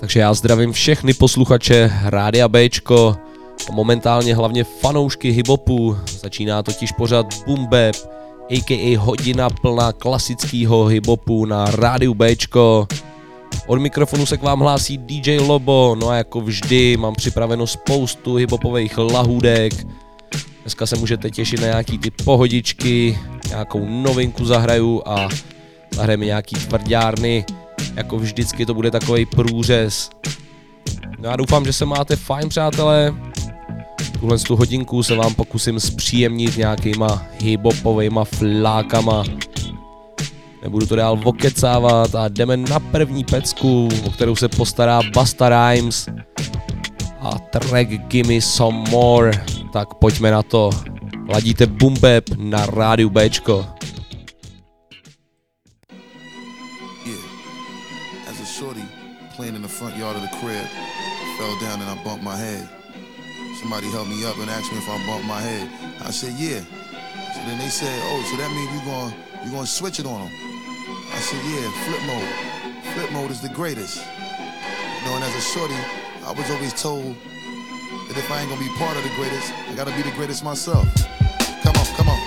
[0.00, 3.16] Takže já zdravím všechny posluchače Rádia Bčko
[3.68, 5.96] a momentálně hlavně fanoušky hiphopu.
[6.20, 7.96] Začíná totiž pořad Boom Bap,
[8.50, 8.98] a.k.a.
[8.98, 12.86] hodina plná klasického hiphopu na Rádiu Bčko.
[13.68, 18.34] Od mikrofonu se k vám hlásí DJ Lobo, no a jako vždy mám připraveno spoustu
[18.34, 19.72] hiphopových lahůdek.
[20.62, 25.28] Dneska se můžete těšit na nějaký ty pohodičky, nějakou novinku zahraju a
[25.94, 27.44] zahrajeme nějaký tvrdárny.
[27.94, 30.10] Jako vždycky to bude takový průřez.
[31.18, 33.14] No já doufám, že se máte fajn, přátelé.
[34.20, 39.24] Tuhle tu hodinku se vám pokusím zpříjemnit nějakýma hibopovejma flákama.
[40.62, 46.08] Nebudu to dál vokecávat a jdeme na první pecku, o kterou se postará Basta Rhymes
[47.20, 49.30] a track Gimme Some More.
[49.72, 50.70] Tak pojďme na to.
[51.28, 53.66] Ladíte Bumbeb na rádiu Bčko.
[63.60, 65.68] Somebody helped me up and asked me if I bumped my head.
[66.06, 66.62] I said, yeah.
[67.34, 69.12] So then they said, oh, so that means you going
[69.44, 70.47] you gonna switch it on them.
[71.10, 72.94] I said, yeah, flip mode.
[72.94, 73.96] Flip mode is the greatest.
[73.96, 75.74] You know, and as a shorty,
[76.24, 77.16] I was always told
[78.08, 80.44] that if I ain't gonna be part of the greatest, I gotta be the greatest
[80.44, 80.86] myself.
[81.62, 82.20] Come on, come on,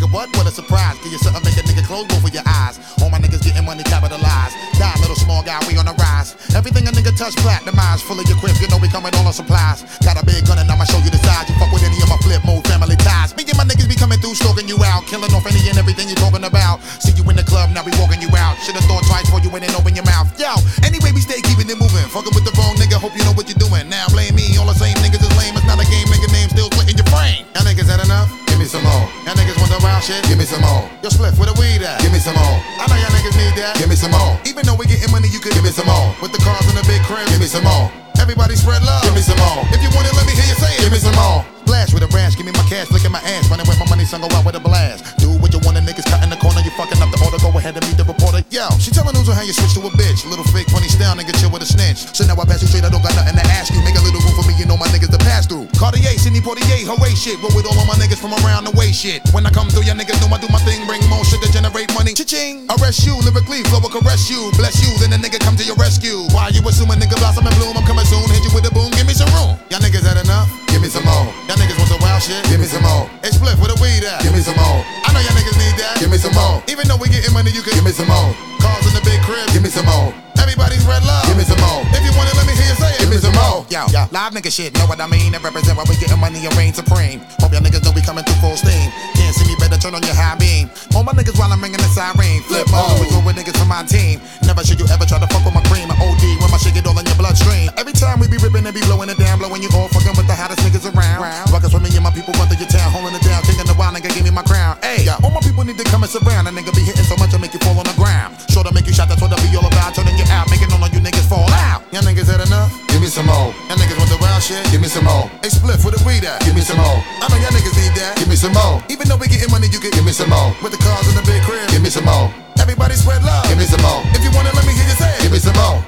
[0.00, 0.28] nigga, what?
[0.36, 0.96] What a surprise.
[1.04, 2.80] Give you something, make a nigga close both of your eyes.
[3.02, 4.56] All my niggas getting money capitalized.
[4.78, 6.36] Die, little small guy, we on the rise.
[6.56, 8.02] Everything a nigga touch, platinumized.
[8.08, 9.84] Full of your crib, you know we coming all on supplies.
[10.00, 11.48] Got a big gun and I'ma show you the size.
[11.48, 13.36] You fuck with any of my flip mode family ties.
[13.36, 15.04] Me and my niggas be coming through, stroking you out.
[15.06, 16.80] Killing off any and everything you talking about.
[17.04, 18.56] See you in the club, now we walking you out.
[18.64, 20.32] Should've thought twice before you went and open your mouth.
[20.40, 22.06] Yo, anyway, we stay keeping it moving.
[22.08, 23.88] Fucking with the wrong nigga, hope you know what you're doing.
[23.92, 25.52] Now blame me, all the same niggas is lame.
[25.56, 27.44] It's not a game, make a name, still splitting your frame.
[27.52, 28.32] Y'all niggas had enough?
[28.48, 29.04] Give me some more.
[29.28, 30.20] Y'all niggas the wild shit?
[30.26, 30.84] Give me some more.
[31.00, 32.02] Yo, split with the weed at?
[32.02, 32.56] Give me some more.
[32.76, 33.78] I know y'all niggas need that.
[33.78, 34.36] Give me some more.
[34.44, 36.12] Even though we getting money, you could give me some more.
[36.20, 37.88] With the cars in the big crib, give me some more.
[38.18, 39.06] Everybody spread love.
[39.06, 39.64] Give me some more.
[39.70, 40.82] If you want it, let me hear you say it.
[40.84, 41.46] Give me some more.
[41.70, 43.46] Splash with a rash, give me my cash, look at my ass.
[43.46, 45.06] Running with my money, son, go out with a blast.
[45.22, 47.38] Do what you want, the niggas cut in the corner, you fucking up the order.
[47.38, 48.42] Go ahead and meet the reporter.
[48.50, 50.26] Yo, she telling news on how you switch to a bitch.
[50.26, 52.10] Little fake, funny style, nigga, chill with a snitch.
[52.10, 53.78] So now I pass you straight, I don't got nothing to ask you.
[53.86, 55.66] Make a little room for me, you know my niggas to pass through.
[55.80, 57.40] Cartier, Sidney Poitier, hooray shit.
[57.40, 59.24] Roll with all of my niggas from around the way shit.
[59.32, 61.48] When I come through, your niggas know I do my thing, bring more shit to
[61.48, 62.12] generate money.
[62.12, 62.68] Cha-ching.
[62.76, 64.52] Arrest you, lyrically, flow will caress you.
[64.60, 66.28] Bless you, then the nigga come to your rescue.
[66.36, 67.76] Why you assuming nigga blossom and bloom?
[67.76, 69.56] I'm coming soon, hit you with a boom, give me some room.
[69.72, 70.48] Y'all niggas had enough?
[70.68, 71.26] Give me some more.
[71.48, 72.44] Y'all niggas want some wild shit?
[72.52, 73.08] Give me some more.
[73.24, 74.20] It's split, where the weed at?
[74.20, 74.84] Give me some more.
[75.08, 75.96] I know y'all niggas need that.
[75.98, 76.60] Give me some more.
[76.68, 78.30] Even though we getting money, you can give me some more.
[78.60, 79.48] Cars in the big crib.
[79.56, 80.12] Give me some more.
[80.50, 81.22] Everybody's red love.
[81.30, 81.78] Give me some more.
[81.94, 82.98] If you want it, let me hear you say it.
[82.98, 83.62] Give me some more.
[83.70, 85.30] Yo, yo, live nigga shit, know what I mean?
[85.30, 87.22] That represent why we getting money and reign supreme.
[87.38, 88.90] Hope y'all niggas know we coming through full steam.
[89.30, 90.66] Can't see me, better turn on your high beam.
[90.90, 92.42] All my niggas while I'm ringing the siren.
[92.50, 94.18] Flip mode, we go with niggas from my team.
[94.42, 95.86] Never should you ever try to fuck with my cream.
[95.86, 97.70] I OD when my shit get all in your bloodstream.
[97.78, 100.26] Every time we be ripping and be blowing it down, blowing you all fucking with
[100.26, 101.22] the hottest niggas around.
[101.54, 103.76] Ruckus with me and my people run through your town, holding it down, taking the
[103.78, 104.74] wild nigga, give me my crown.
[104.82, 106.50] Hey, all my people need to come and surround.
[106.50, 108.34] A nigga be hitting so much I make you fall on the ground.
[108.50, 109.94] Sure to make you shot, that's what I be all about.
[109.94, 111.86] Turning you out, making all of you niggas fall out.
[111.94, 112.74] Y'all niggas had enough?
[112.90, 113.54] Give me some more.
[113.70, 114.58] Y'all niggas want the wild shit?
[114.74, 115.30] Give me some more.
[115.38, 116.42] Hey, split for the weed at?
[116.42, 116.98] Give me some more.
[117.22, 118.18] I know y'all niggas need that.
[118.18, 118.82] Give me some more.
[118.90, 120.50] Even though we getting money, you can give me some more.
[120.62, 122.32] With the cars in the big crib, give me some more.
[122.58, 123.46] Everybody spread love.
[123.48, 124.00] Give me some more.
[124.16, 125.12] If you want it, let me hear you say.
[125.22, 125.84] Give me some more.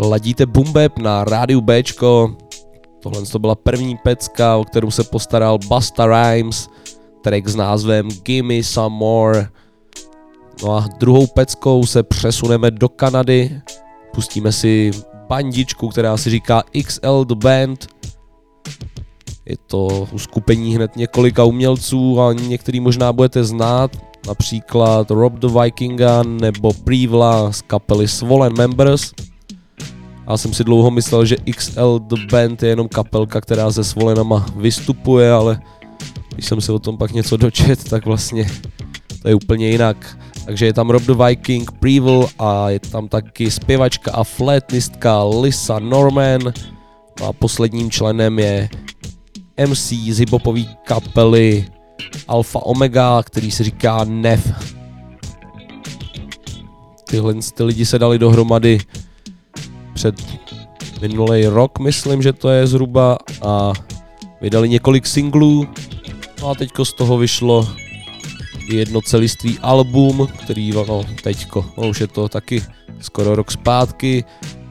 [0.00, 2.36] Ladíte Bumbeb na rádiu Bčko.
[3.02, 6.68] Tohle to byla první pecka, o kterou se postaral Basta Rhymes.
[7.22, 9.48] Track s názvem Gimme Some More.
[10.62, 13.60] No a druhou peckou se přesuneme do Kanady.
[14.14, 14.90] Pustíme si
[15.28, 17.86] bandičku, která si říká XL The Band.
[19.46, 23.96] Je to uskupení hned několika umělců a některý možná budete znát,
[24.26, 29.12] například Rob the Vikinga nebo Privla z kapely Swollen Members.
[30.30, 34.46] Já jsem si dlouho myslel, že XL The Band je jenom kapelka, která se Swolenama
[34.56, 35.60] vystupuje, ale
[36.34, 38.46] když jsem se o tom pak něco dočet, tak vlastně
[39.22, 40.18] to je úplně jinak.
[40.48, 45.78] Takže je tam Rob the Viking, Previl a je tam taky zpěvačka a flétnistka Lisa
[45.78, 46.40] Norman.
[47.20, 48.68] No a posledním členem je
[49.66, 51.66] MC z hiphopové kapely
[52.28, 54.52] Alpha Omega, který se říká Nef.
[57.04, 58.78] Tyhle ty lidi se dali dohromady
[59.94, 60.14] před
[61.00, 63.72] minulý rok, myslím, že to je zhruba, a
[64.40, 65.68] vydali několik singlů,
[66.40, 67.68] no a teďko z toho vyšlo
[68.68, 72.62] jedno celistvý album, který no, teďko, no, už je to taky
[73.00, 74.24] skoro rok zpátky,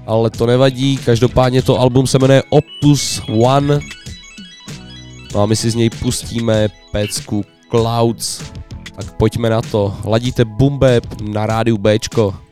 [0.05, 3.79] ale to nevadí, každopádně to album se jmenuje Opus One,
[5.33, 8.41] no a my si z něj pustíme pecku Clouds,
[8.95, 12.46] tak pojďme na to, ladíte Bumbeb na rádiu Bčko.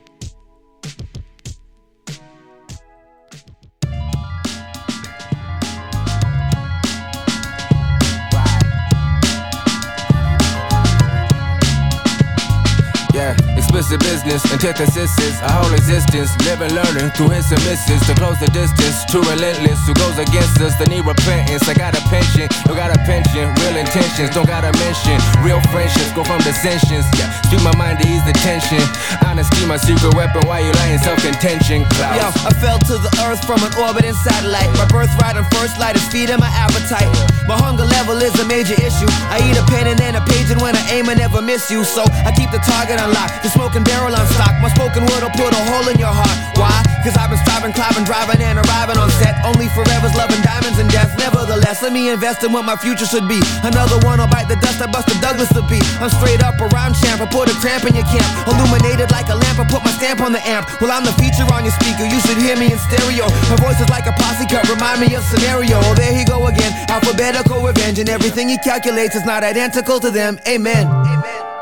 [13.75, 16.31] Explicit business, antithesis is our whole existence.
[16.48, 19.04] Living, learning through his and misses to close the distance.
[19.12, 20.80] Too relentless, who goes against us?
[20.80, 21.68] They need repentance.
[21.68, 23.51] I got a pension, you got a pension.
[23.60, 25.19] Real intentions, don't gotta mention.
[25.44, 27.04] Real friendships go from dissensions.
[27.19, 28.80] Yeah, speak my mind to ease the tension.
[29.27, 30.48] Honesty, my secret weapon.
[30.48, 31.00] Why you lying?
[31.04, 31.83] Self contention.
[32.16, 34.71] Yo, I fell to the earth from an orbiting satellite.
[34.80, 37.12] My birthright and first light is feeding my appetite.
[37.44, 39.10] My hunger level is a major issue.
[39.28, 41.68] I eat a pen and then a page, and when I aim, I never miss
[41.68, 41.83] you.
[41.83, 43.44] So I keep the target unlocked.
[43.66, 44.54] Smoking barrel on stock.
[44.62, 46.38] My spoken word will put a hole in your heart.
[46.54, 46.70] Why?
[47.02, 49.34] Cause I've been striving, climbing, driving, and arriving on set.
[49.42, 51.10] Only forever's loving diamonds and death.
[51.18, 53.42] Nevertheless, let me invest in what my future should be.
[53.66, 55.82] Another one will bite the dust I busted Douglas to be.
[55.98, 57.22] I'm straight up a rhyme champ.
[57.22, 58.30] I put a cramp in your camp.
[58.46, 59.58] Illuminated like a lamp.
[59.58, 60.70] I put my stamp on the amp.
[60.78, 62.06] Well, I'm the feature on your speaker.
[62.06, 63.26] You should hear me in stereo.
[63.50, 64.70] My voice is like a posse cut.
[64.70, 65.82] Remind me of scenario.
[65.82, 66.70] Oh, there he go again.
[66.90, 67.98] Alphabetical revenge.
[67.98, 70.38] And everything he calculates is not identical to them.
[70.46, 70.86] Amen.
[70.86, 71.55] Amen.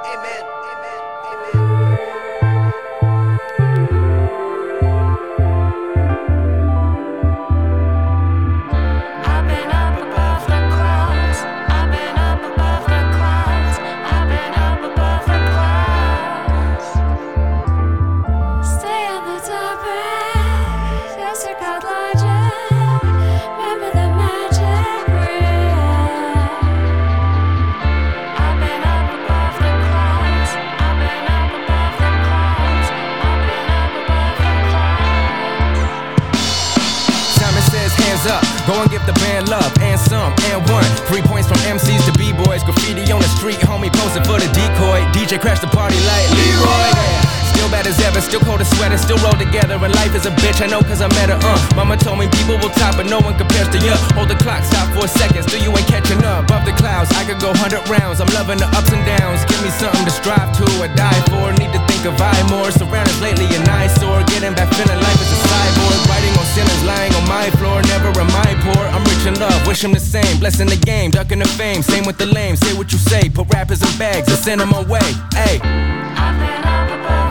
[41.74, 45.02] MCs to B-boys, graffiti on the street, homie posing for the decoy.
[45.12, 47.43] DJ crash the party like Leroy.
[47.64, 49.80] Still bad as ever, still cold as sweater, still roll together.
[49.80, 51.56] And life is a bitch, I know cause I met her, uh.
[51.80, 53.96] Mama told me people will top, but no one compares to you.
[54.20, 56.44] Hold the clock, stop for a second, still you ain't catching up.
[56.44, 58.20] Above the clouds, I could go 100 rounds.
[58.20, 59.48] I'm loving the ups and downs.
[59.48, 61.56] Give me something to strive to or die for.
[61.56, 62.68] Need to think of I more.
[62.68, 64.28] Surrounded lately, an eyesore.
[64.28, 66.00] Getting back, feeling life is a cyborg.
[66.12, 67.80] Writing on sinners, lying on my floor.
[67.88, 68.84] Never am I poor.
[68.92, 70.36] I'm rich in love, wish him the same.
[70.44, 71.80] Blessing the game, ducking the fame.
[71.80, 73.32] Same with the lame, say what you say.
[73.32, 75.08] Put rappers in bags and send them away.
[75.32, 75.64] Hey.
[75.64, 77.23] To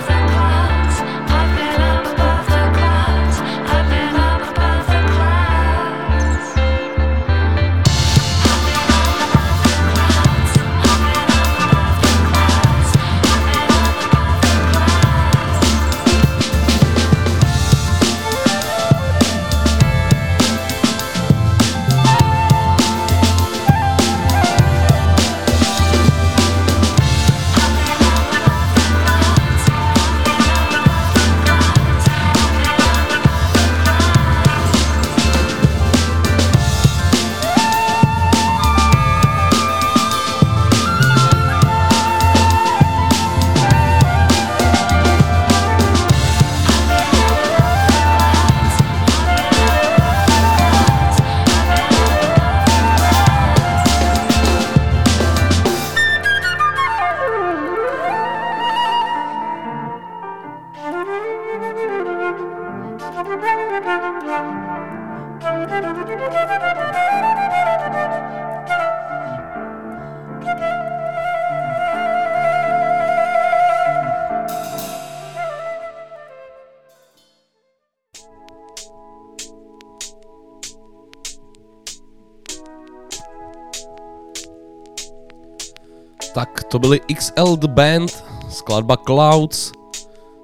[86.82, 89.72] byly XL The Band, skladba Clouds,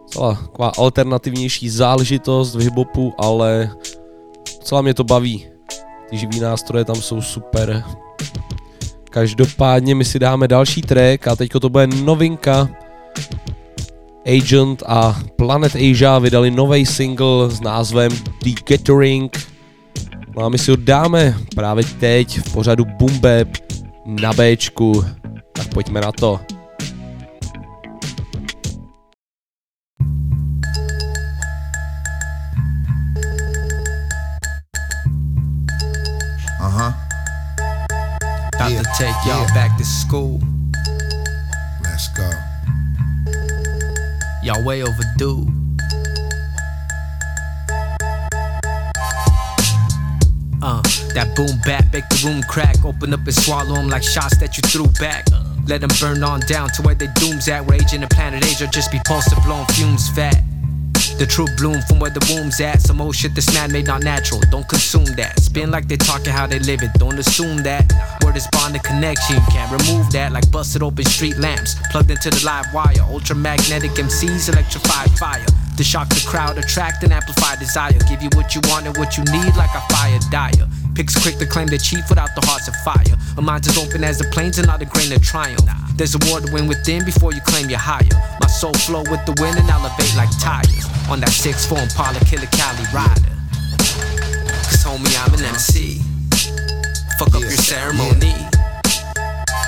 [0.06, 3.70] celá taková alternativnější záležitost v hiphopu, ale
[4.62, 5.46] celá mě to baví.
[6.10, 7.84] Ty živý nástroje tam jsou super.
[9.10, 12.68] Každopádně my si dáme další track a teďko to bude novinka.
[14.26, 19.48] Agent a Planet Asia vydali nový single s názvem The Gathering.
[20.36, 22.84] No a my si ho dáme právě teď v pořadu
[23.20, 23.48] Bap
[24.06, 25.04] na Bčku.
[25.58, 26.38] Tak pojďme na to.
[38.54, 38.82] About yeah.
[38.82, 39.54] to take y'all yeah.
[39.54, 40.38] back to school.
[41.82, 42.30] Let's go.
[44.42, 45.46] Y'all way overdue.
[50.60, 50.82] Uh,
[51.14, 52.84] that boom bap, make the room crack.
[52.84, 55.26] Open up and swallow them like shots that you threw back.
[55.68, 57.66] Let them burn on down to where they dooms at.
[57.66, 60.42] Where agent the planet Asia just be posted blowing fumes fat.
[61.18, 62.80] The true bloom from where the womb's at.
[62.80, 64.40] Some old shit that's man made not natural.
[64.50, 65.38] Don't consume that.
[65.38, 66.94] Spin like they talking how they live it.
[66.94, 67.84] Don't assume that.
[68.24, 69.36] Word is bonded connection.
[69.36, 70.32] You can't remove that.
[70.32, 71.76] Like busted open street lamps.
[71.90, 73.04] Plugged into the live wire.
[73.12, 75.44] Ultramagnetic MCs, electrified fire.
[75.76, 77.98] To shock the crowd, attract and amplify desire.
[78.08, 80.66] Give you what you want and what you need like a fire dyer.
[80.98, 83.14] Picks quick to claim the chief without the hearts of fire.
[83.38, 85.62] A mind as open as the plains and not a grain of triumph.
[85.94, 88.10] There's a war to win within before you claim you're higher.
[88.42, 90.82] My soul flow with the wind and elevate like tires.
[91.06, 93.30] On that six form Impala Killer Cali rider.
[94.66, 96.02] Cause homie, I'm an MC.
[97.14, 98.34] Fuck up Yeah, your ceremony.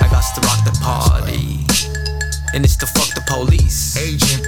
[0.03, 1.63] I got to rock the party.
[2.59, 3.95] And it's to fuck the police.
[3.95, 4.43] Agent.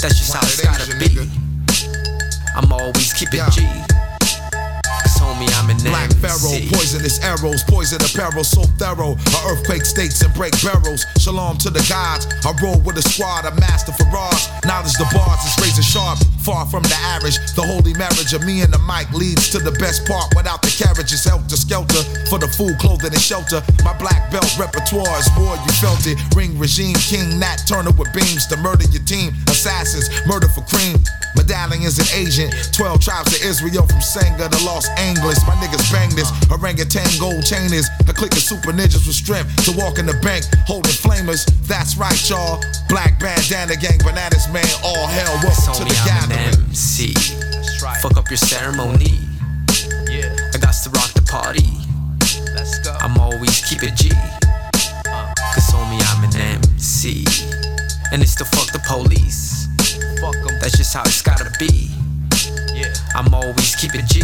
[0.00, 1.20] That's just how it's gotta Asian be.
[1.20, 2.56] nigga.
[2.56, 3.50] I'm always keeping Yeah.
[3.52, 3.68] G.
[5.44, 6.10] Homie, I'm an Black.
[6.24, 9.12] Pharaoh, poisonous arrows, poison apparel, so thorough.
[9.12, 11.04] A earthquake states and break barrels.
[11.18, 12.26] Shalom to the gods.
[12.44, 14.48] I roll with a squad, a master Faraz.
[14.64, 17.36] Knowledge the bars is razor sharp, far from the average.
[17.54, 20.32] The holy marriage of me and the mic leads to the best part.
[20.34, 23.60] Without the carriage is helter skelter for the food, clothing, and shelter.
[23.84, 26.16] My black belt repertoire is war, you felt it.
[26.34, 29.36] Ring regime, King Nat Turner with beams to murder your team.
[29.48, 30.96] Assassins, murder for cream.
[31.36, 32.54] Medallion is an agent.
[32.72, 35.33] 12 tribes of Israel from Senga to Los Angeles.
[35.46, 36.30] My niggas bang this.
[36.50, 37.86] Orangutan gold chainers.
[38.08, 41.44] A clique of super ninjas with strength to walk in the bank holding flamers.
[41.66, 42.62] That's right, y'all.
[42.88, 44.66] Black bandana gang, bananas man.
[44.84, 46.68] All hell, Cause welcome to the I'm an gathering.
[46.70, 47.14] MC.
[48.00, 49.18] Fuck up your ceremony.
[50.08, 50.30] Yeah.
[50.54, 51.66] I got to rock the party.
[52.54, 52.96] Let's go.
[53.00, 54.10] I'm always keep it G.
[55.06, 55.32] Uh.
[55.54, 57.24] Cause homie, I'm an MC.
[58.12, 59.66] And it's to fuck the police.
[60.20, 60.58] Fuck 'em.
[60.60, 61.90] That's just how it's gotta be.
[62.74, 62.92] Yeah.
[63.14, 64.22] I'm always keep it G.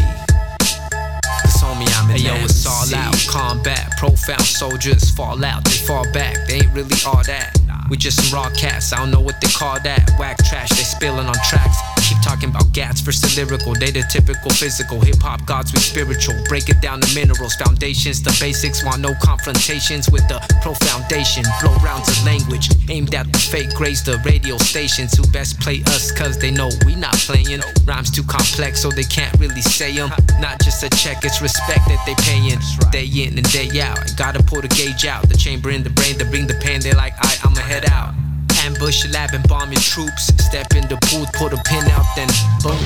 [1.60, 3.14] Cause homie, I'm an hey, yo, it's all out.
[3.28, 5.64] Combat, profound soldiers fall out.
[5.64, 7.56] They fall back, they ain't really all that.
[7.90, 10.10] We just some raw cats, I don't know what they call that.
[10.18, 11.76] Whack trash, they spilling on tracks.
[12.22, 13.74] Talking about gats versus lyrical.
[13.74, 15.00] They the typical physical.
[15.00, 16.36] Hip hop gods we spiritual.
[16.48, 18.84] Break it down to minerals, foundations, the basics.
[18.84, 21.44] Want no confrontations with the pro foundation.
[21.60, 25.82] Blow rounds of language aimed at the fake grays, the radio stations who best play
[25.86, 27.60] us cause they know we not playing.
[27.84, 30.10] Rhymes too complex so they can't really say them.
[30.40, 32.58] Not just a check, it's respect that they paying.
[32.90, 33.98] Day in and day out.
[33.98, 35.28] I gotta pull the gauge out.
[35.28, 36.80] The chamber in the brain to bring the pain.
[36.80, 38.14] They like, I, I'ma head out.
[38.64, 40.26] Ambush your lab and bomb your troops.
[40.44, 42.28] Step in the booth, put a pin out, then
[42.62, 42.76] boom.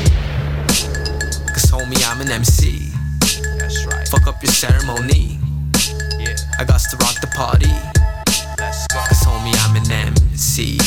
[1.51, 2.91] Cause homie, I'm an MC.
[3.59, 4.07] That's right.
[4.09, 5.39] Fuck up your ceremony.
[6.19, 6.37] Yeah.
[6.59, 7.73] I got to rock the party.
[8.59, 9.01] Let's go.
[9.09, 10.79] Cause homie, I'm an MC.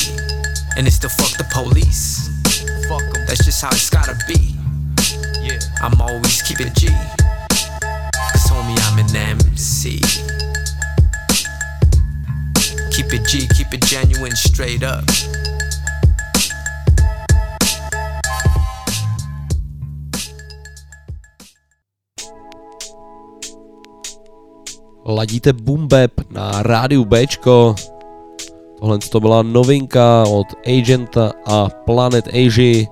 [0.78, 2.30] And it's to fuck the police.
[2.88, 3.26] Fuck 'em.
[3.26, 4.56] That's just how it's gotta be.
[5.42, 5.60] Yeah.
[5.82, 6.88] I'm always keeping it G.
[8.32, 10.27] Cause homie, I'm an MC.
[13.08, 15.06] Keep it G, keep it genuine, straight up.
[25.06, 27.76] Ladíte Boom Bap na rádiu Bčko.
[28.80, 32.86] Tohle to byla novinka od Agenta a Planet Asia.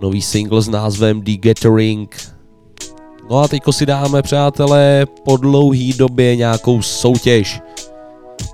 [0.00, 2.34] Nový single s názvem The Gathering.
[3.30, 7.60] No a teďko si dáme, přátelé, po dlouhý době nějakou soutěž.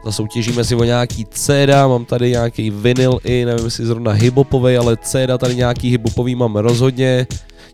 [0.04, 4.96] Zasoutěžíme si o nějaký CD, mám tady nějaký vinyl i, nevím jestli zrovna hiphopovej, ale
[4.96, 7.26] CD tady nějaký hiphopový mám rozhodně.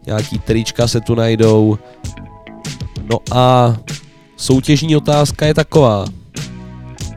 [0.07, 1.79] Nějaký trička se tu najdou.
[3.11, 3.77] No a
[4.37, 6.05] soutěžní otázka je taková.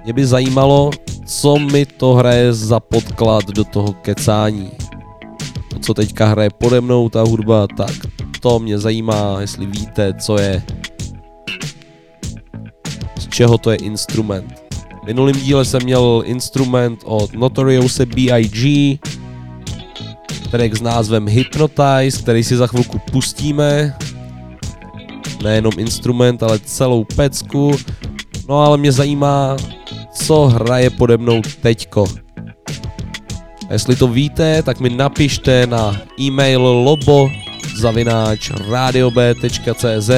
[0.04, 0.92] Mě by zajímalo,
[1.26, 4.72] co mi to hraje za podklad do toho kecání.
[5.70, 7.96] To, co teďka hraje pode mnou, ta hudba, tak
[8.40, 10.64] to mě zajímá, jestli víte, co je,
[13.20, 14.67] z čeho to je instrument.
[15.08, 18.98] V minulým díle jsem měl instrument od Notorious B.I.G.,
[20.52, 23.98] track s názvem Hypnotize, který si za chvilku pustíme.
[25.44, 27.72] Nejenom instrument, ale celou pecku.
[28.50, 29.58] No ale mě zajímá,
[30.14, 32.06] co hraje pode mnou teďko.
[33.70, 37.30] A jestli to víte, tak mi napište na e-mail lobo
[37.80, 40.12] zavináč radiob.cz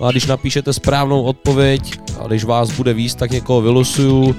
[0.00, 4.36] No a když napíšete správnou odpověď a když vás bude víc, tak někoho vylosuju.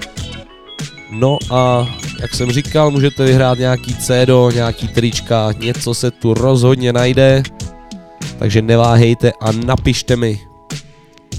[1.12, 1.88] No a
[2.22, 7.44] jak jsem říkal, můžete vyhrát nějaký CDO, nějaký trička, něco se tu rozhodně najde.
[8.40, 10.40] Takže neváhejte a napište mi.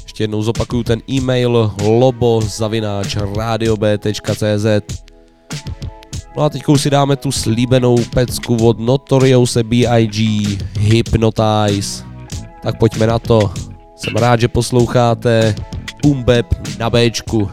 [0.03, 4.67] Ještě jednou zopakuju ten e-mail lobo zavináč radiob.cz
[6.37, 10.45] No a teď si dáme tu slíbenou pecku od Notorious B.I.G.
[10.79, 12.05] Hypnotize.
[12.63, 13.53] Tak pojďme na to.
[13.97, 15.55] Jsem rád, že posloucháte
[16.05, 16.47] Umbeb
[16.79, 17.50] na Bčku.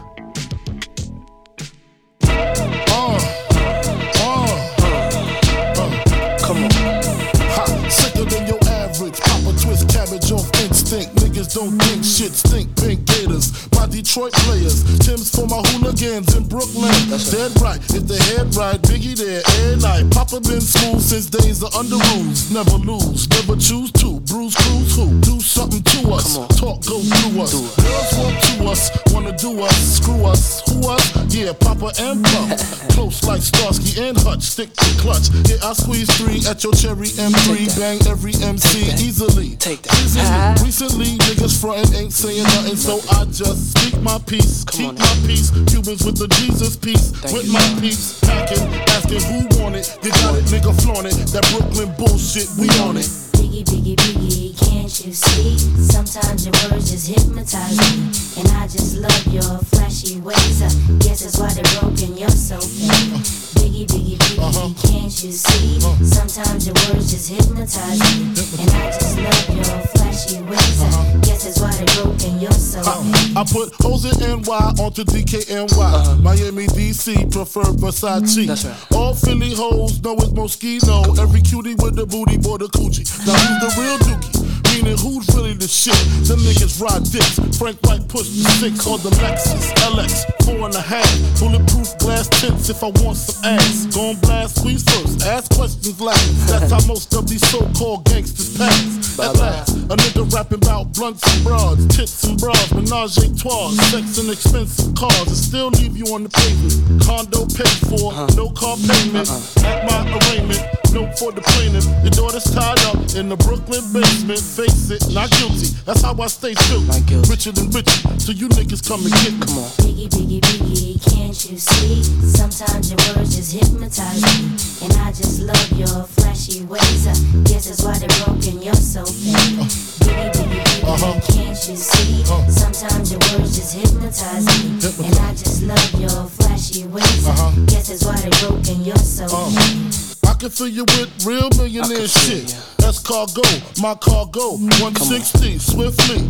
[10.64, 11.23] Instinct.
[11.52, 13.52] Don't think shit stink pink gators.
[13.72, 16.92] My Detroit players, Tim's for my hooligans in Brooklyn.
[17.10, 20.10] That's Dead right, if the head right, Biggie there, every night.
[20.10, 22.50] Papa been school since days of under rules.
[22.50, 24.20] Never lose, never choose to.
[24.20, 25.20] Bruise, cruise, who?
[25.20, 26.36] Do something to us.
[26.56, 27.52] Talk, go through us.
[27.52, 31.34] Girls want to us, wanna do us, screw us, who us?
[31.34, 32.88] Yeah, Papa and Puff.
[32.94, 35.28] Close like Starsky and Hutch, stick to clutch.
[35.48, 39.56] Yeah, I squeeze three at your cherry M3, bang every MC easily.
[39.56, 39.98] Take that.
[40.04, 40.64] Easily.
[40.64, 44.94] Recently, niggas frontin' ain't saying nothing, so I just speak my peace, Come keep on,
[44.96, 45.50] my peace.
[45.50, 48.20] Cubans with the Jesus piece, Thank with you, my peace.
[48.20, 48.62] Packing,
[48.94, 49.98] asking who want it.
[50.02, 51.16] You got it, nigga, flaunt it.
[51.32, 53.08] That Brooklyn bullshit, we on it.
[53.34, 55.58] Biggie, biggie, biggie, can't you see?
[55.58, 58.10] Sometimes your words just hypnotize me.
[58.40, 60.62] And I just love your flashy ways.
[60.62, 63.43] I guess that's why they're broken, you're so fake.
[63.64, 64.88] Biggie, biggie, biggie, uh-huh.
[64.88, 65.78] can't you see?
[65.80, 66.04] Uh-huh.
[66.04, 68.28] Sometimes your words just hypnotize me.
[68.60, 70.82] And I just love your flashy ways.
[70.82, 71.20] Uh-huh.
[71.22, 72.84] Guess that's why they broke in your soul.
[72.84, 75.72] Uh, I put O's and NY onto DKNY.
[75.72, 76.16] Uh-huh.
[76.16, 78.46] Miami, DC, prefer Versace.
[78.46, 78.92] That's right.
[78.92, 81.18] All Philly hoes know it's Moschino.
[81.18, 83.08] Every cutie with the booty, boy, the coochie.
[83.24, 84.54] Now who's the real dookie?
[84.74, 85.94] Meaning who's really the shit?
[86.26, 87.38] Them niggas ride dicks.
[87.56, 91.06] Frank White push the six on the Lexus LX, four and a half.
[91.38, 93.53] Bulletproof glass tints if I want some ass.
[93.54, 96.48] Gon' blast, squeeze first, ask questions last.
[96.48, 99.18] That's how most of these so-called gangsters pass.
[99.20, 103.70] At last, a nigga rapping about blunts and broads, tits and bras, menage a trois,
[103.90, 107.02] sex and expensive cars, and still leave you on the pavement.
[107.04, 108.26] Condo paid for, uh-huh.
[108.34, 109.30] no car payment.
[109.30, 109.68] Uh-huh.
[109.68, 111.86] At my arraignment, note for the plaintiff.
[112.02, 115.70] Your daughter's tied up in the Brooklyn basement face it, not guilty.
[115.86, 116.82] That's how I stay true.
[117.30, 119.46] Richer than richer, so you niggas come and get me.
[119.46, 119.70] Come on.
[119.78, 122.02] Biggie, biggie, biggie, can't you see?
[122.34, 124.56] Sometimes your words just hypnotize me.
[124.84, 127.06] And I just love your flashy ways.
[127.06, 129.34] I guess that's why they're broken, you're so fake.
[129.34, 129.64] Uh,
[130.04, 131.20] biggie, biggie, biggie, uh-huh.
[131.32, 132.22] can't you see?
[132.30, 134.80] Uh, Sometimes your words just hypnotize me.
[134.80, 135.00] Hypnotize.
[135.00, 137.26] And I just love your flashy ways.
[137.26, 137.50] Uh-huh.
[137.50, 139.50] I guess that's why they're broken, you're so uh.
[139.50, 140.30] fake.
[140.30, 142.56] I can fill you with real millionaire shit.
[142.78, 143.42] That's cargo,
[143.80, 144.56] my cargo.
[144.56, 146.28] 160, swiftly.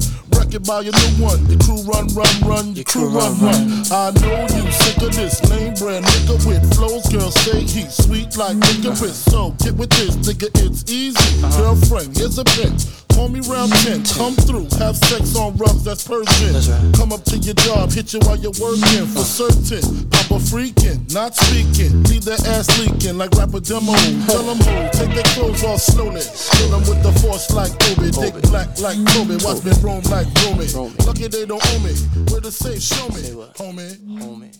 [0.54, 1.44] It by your new one.
[1.50, 2.74] Your crew run, run, run.
[2.76, 3.82] Your crew run, run.
[3.90, 7.02] I know you sick of this lame brand nigga with flows.
[7.10, 9.16] Girl, say he's sweet like licorice.
[9.16, 11.18] So get with this, nigga, it's easy.
[11.42, 11.74] Uh-huh.
[11.74, 13.03] Girlfriend, here's a bitch.
[13.14, 16.52] Call me round 10, come through, have sex on rugs, that's Persian.
[16.52, 16.94] That's right.
[16.94, 20.10] Come up to your job, hit you while you're working for certain.
[20.10, 23.94] Papa freaking, not speaking, leave that ass leaking like rapper demo.
[24.26, 26.22] Tell them who, take their clothes off slowly.
[26.58, 29.38] Kill them with the force like Obi, dick black like Kobe.
[29.46, 30.66] Watch me roam like Romy.
[31.06, 31.94] Lucky they don't owe me.
[32.30, 33.22] Where the safe, show me,
[33.54, 33.94] homie.
[34.18, 34.50] homie.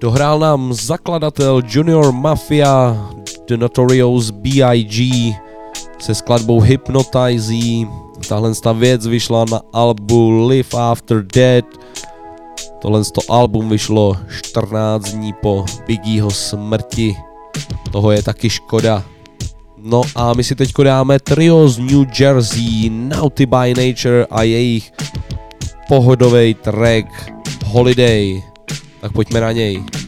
[0.00, 2.96] Dohrál nám zakladatel Junior Mafia
[3.48, 5.10] The Notorious B.I.G.
[5.98, 7.86] se skladbou Hypnotize.
[8.28, 11.64] Tahle ta věc vyšla na albu Live After Dead.
[12.78, 17.16] Tohle to album vyšlo 14 dní po Biggieho smrti.
[17.92, 19.04] Toho je taky škoda.
[19.76, 24.92] No a my si teď dáme trio z New Jersey, Naughty by Nature a jejich
[25.88, 27.06] pohodový track
[27.64, 28.42] Holiday.
[29.00, 30.05] Tak pojďme na něj.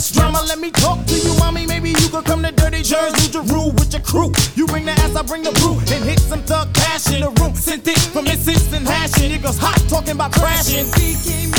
[0.00, 0.40] A lot less drama.
[0.48, 1.66] Let me talk to you, mommy.
[1.66, 4.32] Maybe you could come to Dirty Jersey, your rule with your crew.
[4.54, 7.20] You bring the ass, I bring the brew, and hit some thug cash passion.
[7.20, 9.30] The room sent it from instant hashing.
[9.32, 10.90] Niggas hot talking about crashing.
[10.92, 11.50] Came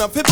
[0.00, 0.27] of hip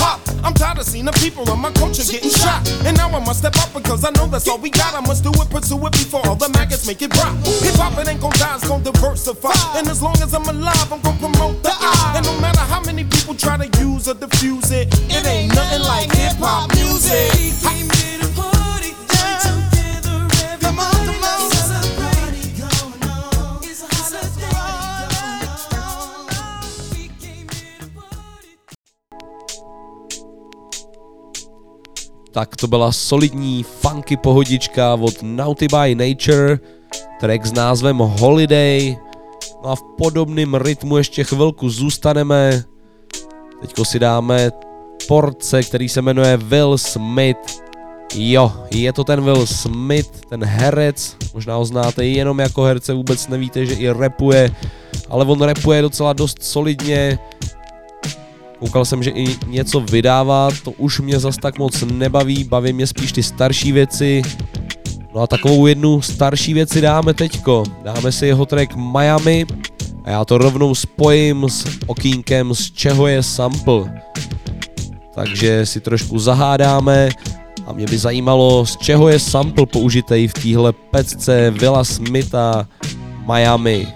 [32.61, 36.59] To byla solidní funky pohodička od Naughty by Nature,
[37.21, 38.97] track s názvem Holiday.
[39.62, 42.64] No a v podobném rytmu ještě chvilku zůstaneme.
[43.61, 44.51] Teďko si dáme
[45.09, 47.62] porce, který se jmenuje Will Smith.
[48.14, 53.29] Jo, je to ten Will Smith, ten herec, možná ho znáte jenom jako herce, vůbec
[53.29, 54.51] nevíte, že i rapuje,
[55.09, 57.19] ale on rapuje docela dost solidně,
[58.66, 62.87] Koukal jsem, že i něco vydává, to už mě zas tak moc nebaví, baví mě
[62.87, 64.22] spíš ty starší věci.
[65.14, 67.64] No a takovou jednu starší věci dáme teďko.
[67.83, 69.46] Dáme si jeho track Miami
[70.05, 74.02] a já to rovnou spojím s okýnkem, z čeho je sample.
[75.14, 77.09] Takže si trošku zahádáme
[77.66, 82.68] a mě by zajímalo, z čeho je sample použitej v téhle pecce Willa Smitha
[83.26, 83.87] Miami.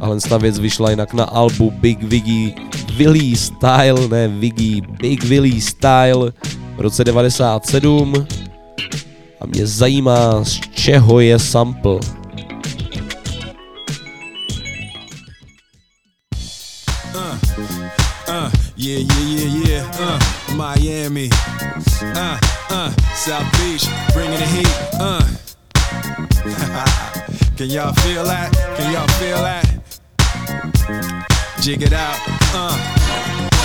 [0.00, 2.54] Tahle ta věc vyšla jinak na albu Big Wiggy
[2.96, 6.32] Willy Style, ne Wiggy, Big Willy Style
[6.76, 8.26] v roce 97.
[9.40, 11.98] A mě zajímá, z čeho je sample.
[18.28, 20.00] Uh, yeah, yeah, yeah, yeah.
[20.00, 20.18] Uh,
[20.54, 21.30] Miami.
[22.02, 22.38] Uh,
[22.70, 24.68] uh, South Beach, bringing the heat.
[25.00, 25.22] Uh.
[27.56, 28.52] Can y'all feel that?
[28.76, 29.75] Can y'all feel that?
[31.60, 32.16] Jig it out.
[32.54, 33.45] Uh.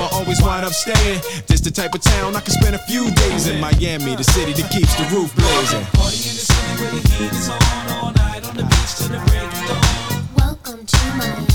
[0.00, 1.20] I always wind up staying.
[1.46, 4.52] This the type of town I can spend a few days in Miami, the city
[4.52, 5.84] that keeps the roof blazing.
[5.92, 7.60] Party in the city where the heat is on
[7.96, 10.28] all night on the beach till the break of dawn.
[10.36, 11.46] Welcome to Miami.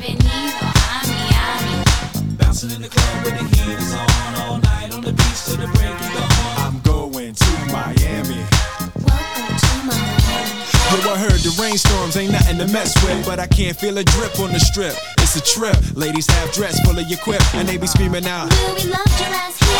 [0.00, 1.76] Bienvenido a Miami.
[2.38, 5.56] Bouncing in the club where the heat is on all night on the beach till
[5.56, 6.11] the break of dawn.
[10.92, 14.04] Yo, I heard the rainstorms ain't nothing to mess with, but I can't feel a
[14.04, 14.94] drip on the strip.
[15.24, 15.96] It's a trip.
[15.96, 18.52] Ladies have dress full of your quip, and they be screaming out.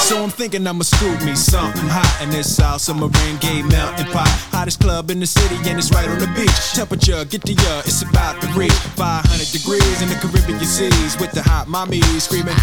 [0.08, 4.28] So I'm thinking I'ma scoop me something hot in this South Summer rain melting pot.
[4.56, 6.56] Hottest club in the city, and it's right on the beach.
[6.72, 11.32] Temperature, get the uh, it's about to reach 500 degrees in the Caribbean seas with
[11.32, 12.56] the hot mommy screaming.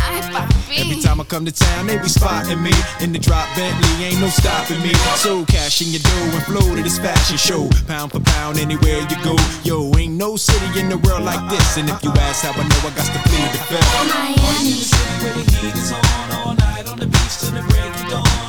[0.74, 4.20] Every time I come to town, they be spotting me in the drop Bentley, ain't
[4.20, 4.94] no stopping me.
[5.22, 9.02] So cash in your dough and flow to this fashion show, pound for pound anywhere
[9.10, 9.36] you go.
[9.64, 12.64] Yo, ain't no city in the world like this, and if you ask how I
[12.64, 13.90] know, I got to plead the fifth.
[14.08, 14.80] Miami.
[15.22, 18.49] Where the heat is on all night on the beach till the break of dawn.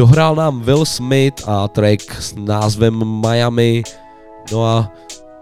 [0.00, 3.82] Dohrál nám Will Smith a track s názvem Miami.
[4.52, 4.88] No a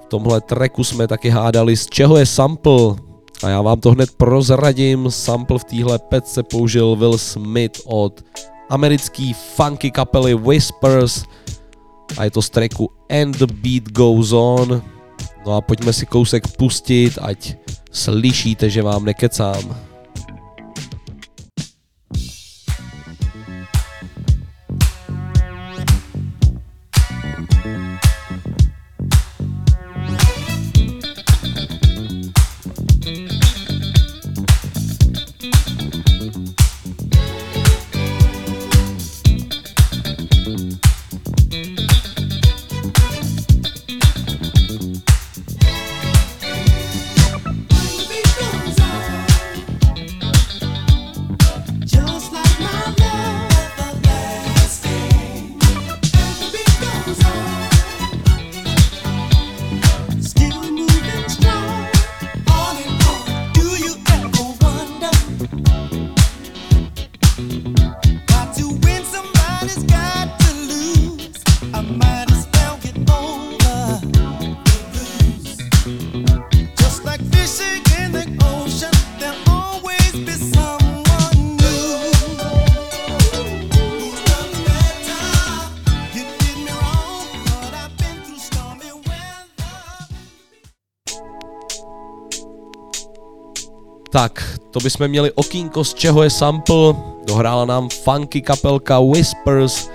[0.02, 2.98] v tomhle tracku jsme taky hádali, z čeho je sample.
[3.42, 5.10] A já vám to hned prozradím.
[5.10, 8.24] Sample v téhle pecce použil Will Smith od
[8.70, 11.24] americký funky kapely Whispers
[12.18, 14.82] a je to z tracku And the Beat Goes On.
[15.46, 17.54] No a pojďme si kousek pustit, ať
[17.92, 19.87] slyšíte, že vám nekecám.
[94.88, 96.94] To bychom měli okýnko, z čeho je sample.
[97.26, 99.90] Dohrála nám funky kapelka Whispers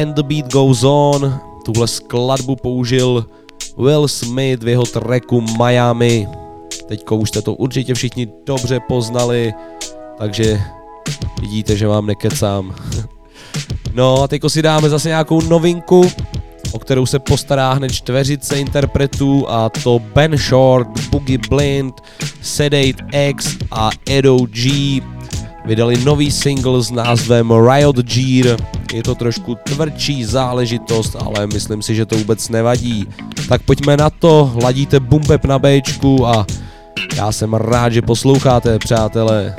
[0.00, 1.40] And the Beat Goes On.
[1.64, 3.26] Tuhle skladbu použil
[3.76, 6.28] Will Smith v jeho tracku Miami.
[6.86, 9.54] Teďko už jste to určitě všichni dobře poznali,
[10.18, 10.60] takže
[11.40, 12.74] vidíte, že vám nekecám.
[13.94, 16.10] No a teďko si dáme zase nějakou novinku,
[16.72, 21.94] o kterou se postará hned čtveřice interpretů a to Ben Short, Boogie Blind,
[22.42, 25.00] Sedate X a Edo G
[25.64, 28.56] vydali nový single s názvem Riot Gear.
[28.92, 33.08] Je to trošku tvrdší záležitost, ale myslím si, že to vůbec nevadí.
[33.48, 36.46] Tak pojďme na to, ladíte bumbep na Bčku a
[37.16, 39.54] já jsem rád, že posloucháte, přátelé.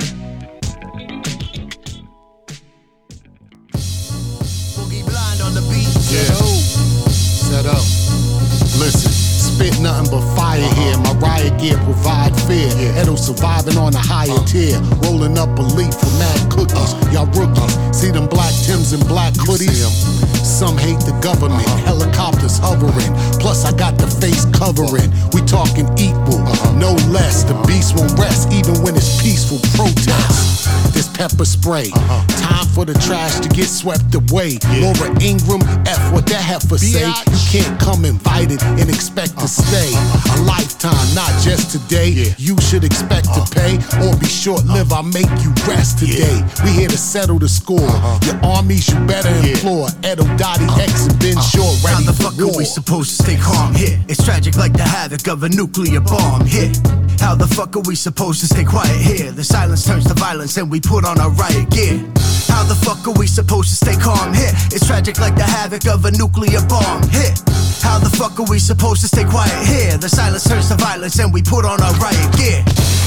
[9.60, 10.39] Spit nothing but
[11.60, 12.72] gear provide fear.
[13.00, 14.80] Edo surviving on a higher tier.
[15.04, 16.96] Rolling up a leaf for mad cookies.
[17.12, 17.76] Y'all rookies.
[17.92, 19.92] See them black Tims and black hoodies?
[20.44, 21.68] Some hate the government.
[21.84, 23.12] Helicopters hovering.
[23.38, 25.12] Plus, I got the face covering.
[25.32, 26.40] We talking equal.
[26.80, 27.44] no less.
[27.44, 30.50] The beast won't rest even when it's peaceful protest.
[30.94, 31.90] This pepper spray,
[32.44, 34.58] time for the trash to get swept away.
[34.80, 37.08] Laura Ingraham, F what that heifer say.
[37.08, 39.90] You can't come invited and expect to stay
[40.36, 42.34] a lifetime, not just today.
[42.38, 43.54] You should expect to uh-huh.
[43.54, 43.74] pay
[44.06, 44.74] or be short uh-huh.
[44.74, 44.92] lived.
[44.92, 46.42] I make you rest today.
[46.64, 47.80] We here to settle the score.
[47.80, 48.18] Uh-huh.
[48.26, 49.88] Your armies you better employ.
[50.04, 52.54] Edo Dottie X and Ben Short How ready the for fuck war.
[52.54, 53.98] are we supposed to stay calm here?
[54.08, 56.72] It's tragic like the havoc of a nuclear bomb here.
[57.20, 59.30] How the fuck are we supposed to stay quiet here?
[59.30, 61.98] The silence turns to violence and we put on our riot gear.
[62.48, 64.50] How the fuck are we supposed to stay calm here?
[64.72, 67.34] It's tragic like the havoc of a nuclear bomb here.
[67.84, 69.96] How the fuck are we supposed to stay quiet here?
[69.98, 72.64] The silence turns to violence and we put on our riot gear.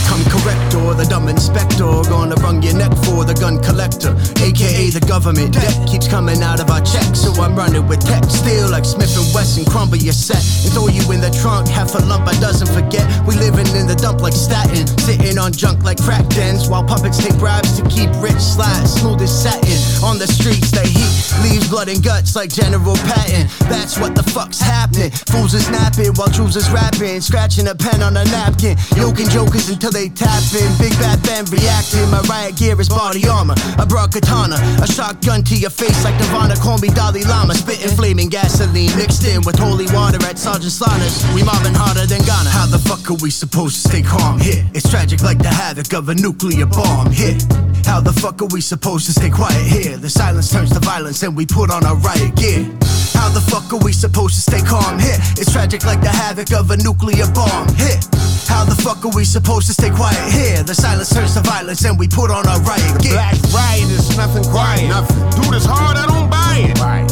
[0.08, 4.90] Come correct or the dumb inspector gonna wrung your neck for the gun collector, aka
[4.92, 5.54] the government.
[5.54, 8.24] Debt keeps coming out of our checks, so I'm running with tech.
[8.26, 11.68] Still like Smith and Wesson, crumble your set and throw you in the trunk.
[11.68, 13.06] Half a lump, I doesn't forget.
[13.26, 17.24] We living in the dump like statin, sitting on junk like crack dens, while puppets
[17.24, 19.80] take bribes to keep rich slides smooth as satin.
[20.04, 23.48] On the streets, the heat leaves blood and guts like General Patton.
[23.72, 25.12] That's what the fuck's happening.
[25.32, 29.70] Fools is napping while Jews is rapping, scratching a pen on a napkin, yoking jokers
[29.70, 30.68] until they tap in.
[30.84, 32.04] Big bad band reacting.
[32.12, 33.56] My riot gear is body armor.
[33.80, 36.60] I brought katana, a shotgun to your face like Nirvana.
[36.60, 41.24] Call me Dalai Lama, spitting flaming gasoline mixed in with holy water at Sergeant Slaughter's.
[41.32, 42.50] We mobbing harder than Ghana.
[42.52, 44.66] How the fuck are we supposed to stay calm here?
[44.74, 47.38] It's tragic like the havoc of a nuclear bomb here.
[47.86, 49.98] How the fuck are we supposed to stay quiet here?
[49.98, 52.66] The silence turns to violence and we put on our riot gear.
[53.14, 55.20] How the fuck are we supposed to stay calm here?
[55.38, 58.02] It's tragic like the havoc of a nuclear bomb here.
[58.50, 60.64] How the fuck are we supposed to stay quiet here?
[60.64, 63.14] The silence turns to violence and we put on our riot gear.
[63.14, 64.90] Black riot is nothing quiet.
[64.90, 65.22] Nothing.
[65.38, 66.82] Dude is hard, I don't buy it.
[66.82, 67.06] Right.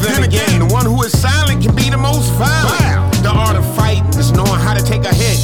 [0.00, 3.12] Then again, the one who is silent can be the most violent.
[3.20, 5.38] The art of fighting is knowing how to take a hit,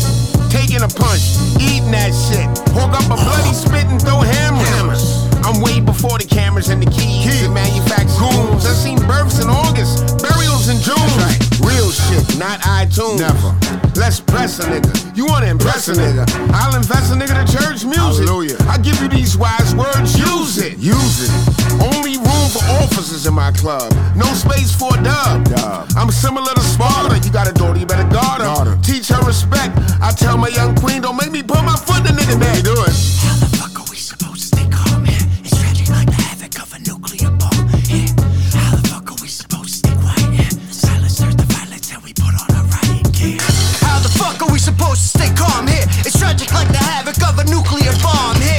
[0.49, 5.29] taking a punch, eating that shit, hawk up a bloody spit and throw hammers.
[5.45, 8.67] I'm way before the cameras and the keys and manufacture goons.
[8.67, 10.99] I've seen births in August, burials in June.
[11.65, 13.21] Real shit, not iTunes.
[13.21, 13.53] Never.
[13.99, 15.17] Let's bless a nigga.
[15.17, 16.27] You wanna impress a nigga?
[16.53, 18.27] I'll invest a nigga to church music.
[18.27, 18.57] Hallelujah.
[18.69, 20.79] I give you these wise words, use it.
[20.79, 21.33] Use it.
[21.95, 22.17] Only
[22.49, 23.93] room for officers in my club.
[24.17, 25.49] No space for a dub.
[25.97, 27.19] I'm similar to Sparta.
[27.19, 28.77] You got a daughter, you better guard her.
[28.83, 29.77] Teach her respect.
[30.01, 32.63] I tell my young queen, don't make me put my foot in the nigga back.
[32.63, 32.95] do it.
[33.25, 35.27] How the fuck are we supposed to stay calm here?
[35.45, 38.09] It's tragic like the havoc of a nuclear bomb here.
[38.55, 40.53] How the fuck are we supposed to stay quiet here?
[40.69, 43.41] The silence turns to violence and we put on a riot gear.
[43.85, 45.87] How the fuck are we supposed to stay calm here?
[46.07, 48.58] It's tragic like the havoc of a nuclear bomb here.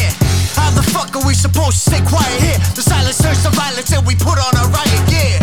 [0.99, 2.59] Fuck are we supposed to stay quiet here?
[2.75, 5.39] The silence turns to violence and we put on a riot gear.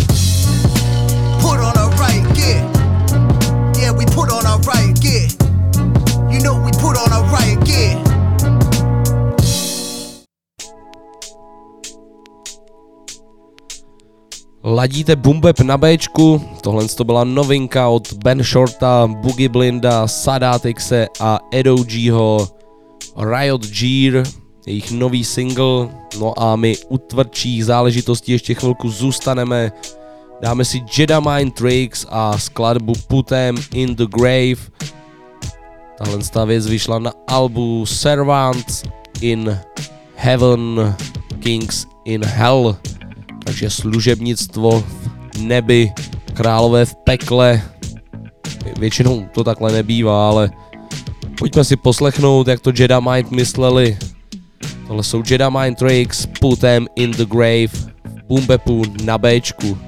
[1.41, 2.61] Put on a riot gear.
[3.81, 5.33] Yeah, we put on a riot gear.
[6.29, 7.97] You know we put on a riot gear.
[14.63, 21.39] Ladíte Bumbeb na Bčku, tohle to byla novinka od Ben Shorta, Boogie Blinda, Sadatixe a
[21.53, 22.49] Edo Gho,
[23.17, 24.27] Riot Gear,
[24.67, 25.89] jejich nový single,
[26.21, 29.73] no a my u tvrdších záležitostí ještě chvilku zůstaneme,
[30.43, 34.63] dáme si Jedi Mind Tricks a skladbu Putem in the Grave,
[35.99, 38.83] tahle ta věc vyšla na albu Servants
[39.21, 39.59] in
[40.17, 40.95] Heaven,
[41.41, 42.77] Kings in Hell,
[43.45, 45.93] takže služebnictvo v nebi,
[46.35, 47.63] králové v pekle.
[48.79, 50.51] Většinou to takhle nebývá, ale
[51.39, 53.99] pojďme si poslechnout, jak to Jedi Mind mysleli.
[54.87, 57.93] Tohle jsou Jedi Mind Tricks, Put them in the Grave,
[58.29, 59.79] Bumbepu na Bčku.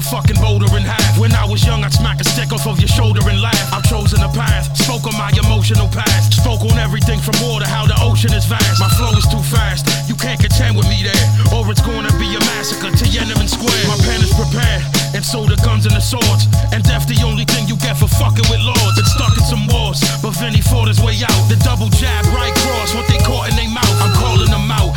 [0.00, 1.20] A fucking boulder in half.
[1.20, 3.68] When I was young, I'd smack a stick off of your shoulder and laugh.
[3.68, 6.40] I've chosen a path, spoke on my emotional past.
[6.40, 8.80] Spoke on everything from water, how the ocean is vast.
[8.80, 11.26] My flow is too fast, you can't contend with me there.
[11.52, 13.84] Or it's gonna be a massacre to Yemen Square.
[13.92, 14.80] My pen is prepared,
[15.12, 16.48] and so the guns and the swords.
[16.72, 18.96] And death the only thing you get for fucking with lords.
[18.96, 21.44] It's stuck in some wars, but Vinnie fought his way out.
[21.52, 23.96] The double jab, right cross, what they caught in their mouth.
[24.00, 24.89] I'm calling them out.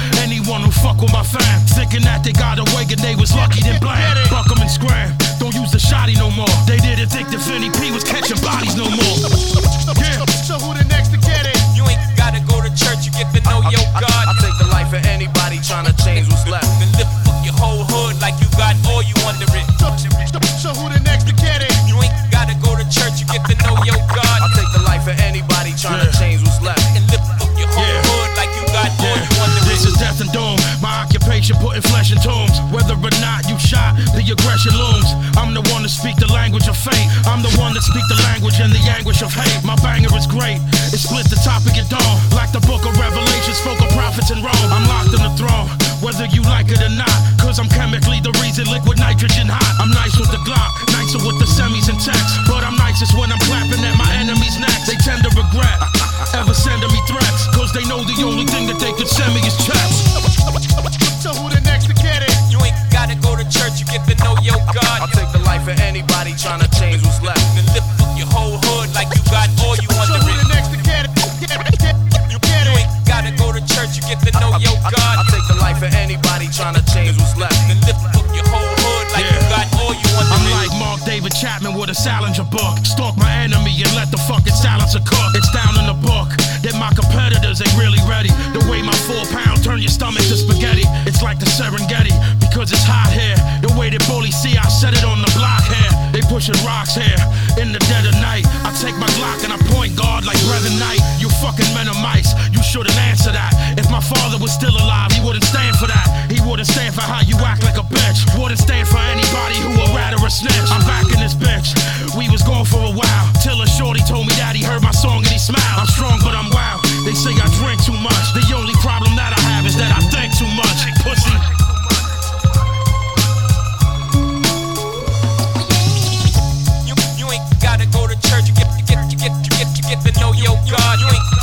[0.43, 3.61] Anyone who fuck with my fam, thinking that they got away and they was lucky
[3.61, 4.27] then blam.
[4.29, 5.15] Buck 'em and scram.
[5.39, 6.51] Don't use the shotty no more.
[6.67, 9.79] They didn't think that Vinnie P was catching bodies no more.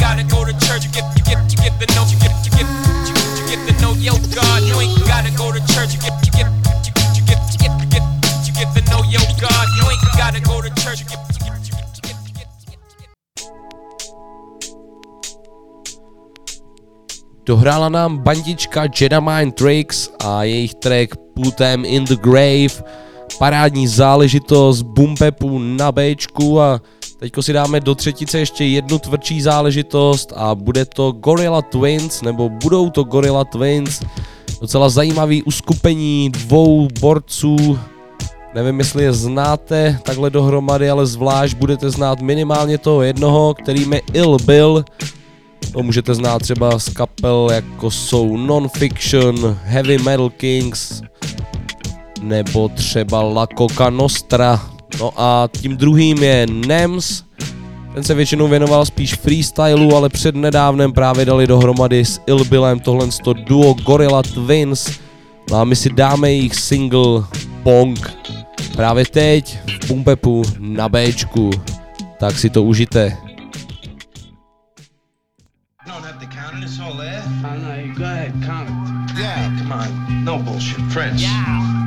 [0.01, 2.51] gotta go to church, you get you get you get to know you get you
[2.57, 2.67] get
[3.05, 4.65] you, you get to know your God.
[4.65, 7.73] You ain't gotta go to church, you get you get you, you get you get
[7.85, 8.05] you get
[8.49, 9.67] you get to know your God.
[9.77, 12.17] You ain't gotta go to church, you get you get you get you get
[17.45, 22.85] Dohrála nám bandička Jedamind Tricks a jejich track Putem in the Grave,
[23.39, 26.81] parádní záležitost bumpepu na Bčku a
[27.21, 32.49] teďko si dáme do třetice ještě jednu tvrdší záležitost a bude to Gorilla Twins, nebo
[32.49, 34.03] budou to Gorilla Twins,
[34.61, 37.79] docela zajímavý uskupení dvou borců,
[38.55, 44.03] nevím jestli je znáte takhle dohromady, ale zvlášť budete znát minimálně toho jednoho, kterým je
[44.13, 44.85] Ill Bill,
[45.73, 51.03] to můžete znát třeba z kapel jako jsou Non-Fiction, Heavy Metal Kings
[52.23, 54.80] nebo třeba La Coca Nostra.
[55.01, 57.25] No a tím druhým je Nems,
[57.95, 63.09] ten se většinou věnoval spíš freestylu, ale před nedávnem právě dali dohromady s Ilbilem tohle
[63.45, 64.99] duo Gorilla Twins.
[65.51, 67.25] No a my si dáme jejich single
[67.63, 68.11] Pong.
[68.73, 71.51] Právě teď v Bumpepu na Bčku.
[72.19, 73.17] Tak si to užijte.
[80.25, 80.79] no bullshit.
[81.17, 81.80] Yeah.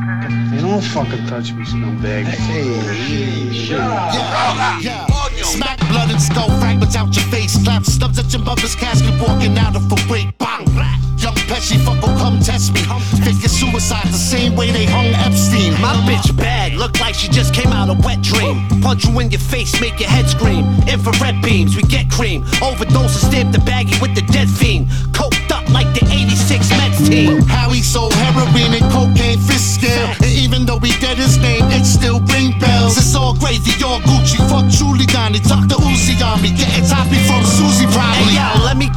[0.54, 2.26] You don't fucking touch me, scumbag.
[2.26, 4.84] Hey, shut up.
[4.84, 5.06] Yeah.
[5.44, 7.54] Smack blood and skull fragments out your face.
[7.54, 10.38] Slap stubs at your mother's casket, walking out of a wake.
[10.38, 10.64] Bang!
[11.24, 12.82] Young Pesci, fuck will come test me.
[13.24, 15.72] Fake suicide the same way they hung Epstein.
[15.80, 18.68] My bitch bad, look like she just came out of wet dream.
[18.82, 20.66] Punch you in your face, make your head scream.
[20.88, 22.44] Infrared beams, we get cream.
[22.62, 24.88] Overdose and stamp the baggie with the dead fiend.
[25.16, 26.33] Coked up like the 86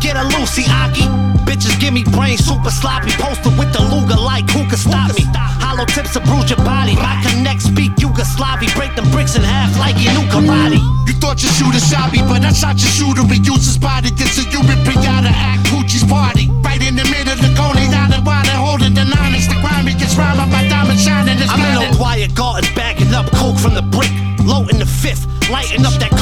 [0.06, 1.02] get a Lucy Aki.
[1.42, 3.10] Bitches give me brain super sloppy.
[3.18, 5.26] Posted with the Luger like who can stop me?
[5.58, 6.94] Hollow tips to bruise your body.
[6.94, 8.70] My connect speak Yugoslavi.
[8.78, 10.78] Break them bricks in half like you knew karate.
[11.10, 14.10] You thought your shooter shot me, but I shot your shooter and used his body.
[14.14, 16.46] This is a human pinata at Gucci's party.
[16.62, 19.50] Right in the middle of the Coney Island, while they're holding the nines.
[19.50, 21.38] The grimy gets round by my diamond shining.
[21.50, 24.10] I'm in a quiet garden bagging up coke from the brick.
[24.46, 26.15] Low in the fifth, lighting up that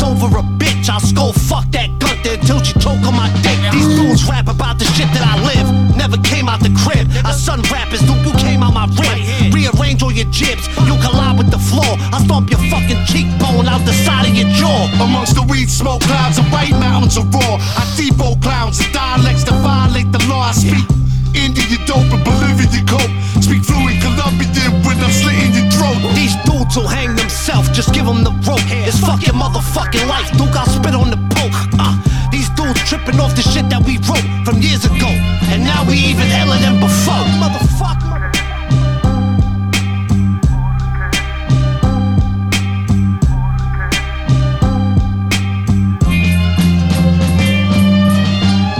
[0.00, 0.88] over a bitch.
[0.88, 3.58] I'll skull fuck that Gunther until she choke on my dick.
[3.72, 5.68] These dudes rap about the shit that I live.
[5.96, 7.10] Never came out the crib.
[7.24, 9.52] I son rappers, dude, you came out my rib.
[9.52, 11.98] Rearrange all your jibs, you collide with the floor.
[12.14, 14.88] I stomp your fucking cheekbone out the side of your jaw.
[15.02, 17.58] Amongst the weed smoke clouds and white mountains of raw.
[17.60, 20.48] I depot clowns and dialects that violate the law.
[20.48, 20.86] I speak
[21.34, 23.12] Indian dope and Bolivian coke.
[23.42, 26.00] Speak fluent Colombian when I'm slitting your throat.
[26.14, 27.16] These dudes will hang
[27.52, 28.60] themselves, just give them the rope.
[28.86, 31.52] It's fuck your motherfucking life, dude, I'll spit on the poke.
[31.78, 31.96] Uh,
[32.30, 35.08] these dudes tripping off the shit that we wrote from years ago.
[35.52, 37.24] And now we even iller than before.
[37.40, 38.30] Motherfucker.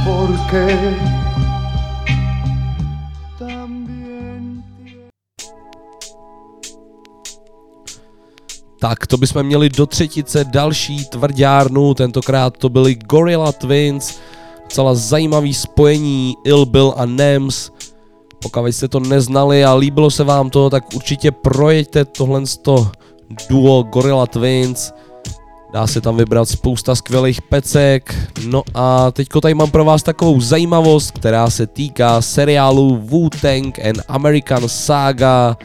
[0.05, 1.02] Porque
[8.83, 14.19] Tak, to bychom měli do třetice další tvrdárnu, tentokrát to byly Gorilla Twins,
[14.63, 17.71] docela zajímavý spojení Ill Bill a Nems.
[18.43, 22.43] Pokud jste to neznali a líbilo se vám to, tak určitě projeďte tohle
[23.49, 24.93] duo Gorilla Twins.
[25.73, 28.15] Dá se tam vybrat spousta skvělých pecek.
[28.47, 34.01] No a teďko tady mám pro vás takovou zajímavost, která se týká seriálu Wu-Tang and
[34.09, 35.57] American Saga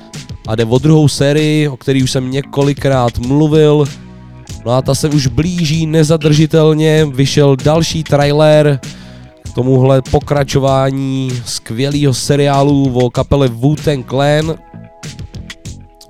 [0.47, 3.85] a jde o druhou sérii, o který už jsem několikrát mluvil.
[4.65, 8.79] No a ta se už blíží nezadržitelně, vyšel další trailer
[9.43, 14.55] k tomuhle pokračování skvělého seriálu o kapele Wu-Tang Clan.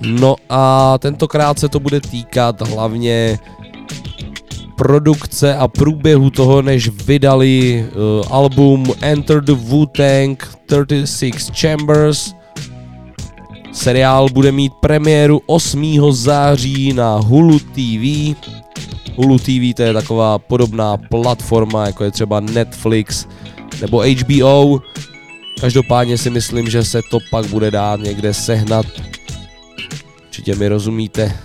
[0.02, 3.40] No a tentokrát se to bude týkat hlavně
[4.78, 10.38] produkce a průběhu toho, než vydali uh, album Enter the Wu-Tang
[10.86, 12.37] 36 Chambers.
[13.78, 16.12] Seriál bude mít premiéru 8.
[16.12, 18.36] září na Hulu TV.
[19.16, 23.26] Hulu TV to je taková podobná platforma, jako je třeba Netflix
[23.82, 24.80] nebo HBO.
[25.62, 28.86] Každopádně si myslím, že se to pak bude dát někde sehnat.
[30.26, 31.38] Určitě mi rozumíte.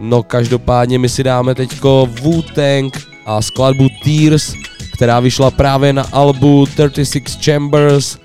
[0.00, 2.90] No každopádně my si dáme teďko Wu-Tang
[3.26, 4.54] a skladbu Tears,
[4.92, 8.18] která vyšla právě na albu 36 Chambers,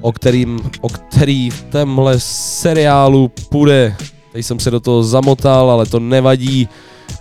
[0.00, 3.96] o, kterým, o který v tomhle seriálu půjde.
[4.32, 6.68] Teď jsem se do toho zamotal, ale to nevadí.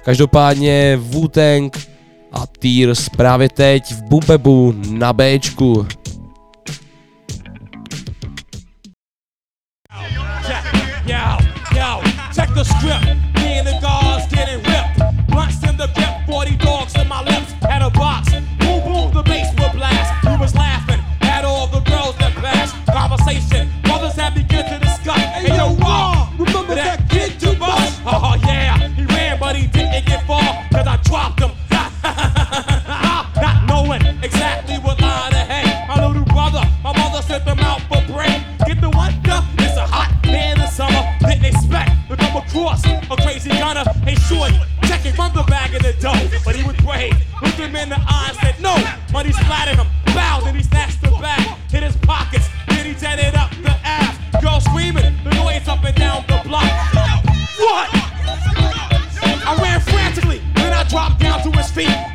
[0.04, 1.70] Každopádně Wu-Tang
[2.32, 5.14] a Tears právě teď v Bumbebu na
[12.58, 13.17] the script.
[31.08, 31.52] Him.
[33.40, 35.88] Not knowing exactly what line to hang.
[35.88, 38.44] My little brother, my mother sent them out for break.
[38.68, 38.92] Get the
[39.24, 41.02] duck, it's a hot day in the summer.
[41.22, 43.86] Didn't expect to come across a crazy gunner.
[44.04, 46.28] Hey, shorty, check it, run the bag of the dough.
[46.44, 48.76] But he was brave, looked him in the eye and said, No,
[49.14, 49.88] money splattered him.
[50.08, 54.18] Bowed and he snatched the bag, hit his pockets, then he jetted up the ass.
[54.44, 56.97] Girl screaming, the noise up and down the block.
[61.78, 62.07] Feet.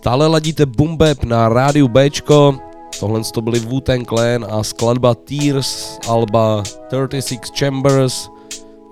[0.00, 2.56] Stále ladíte Bumbeb na rádiu Bčko,
[3.00, 6.62] tohle to byly Wu-Tang Clan a skladba Tears, alba
[7.08, 8.28] 36 Chambers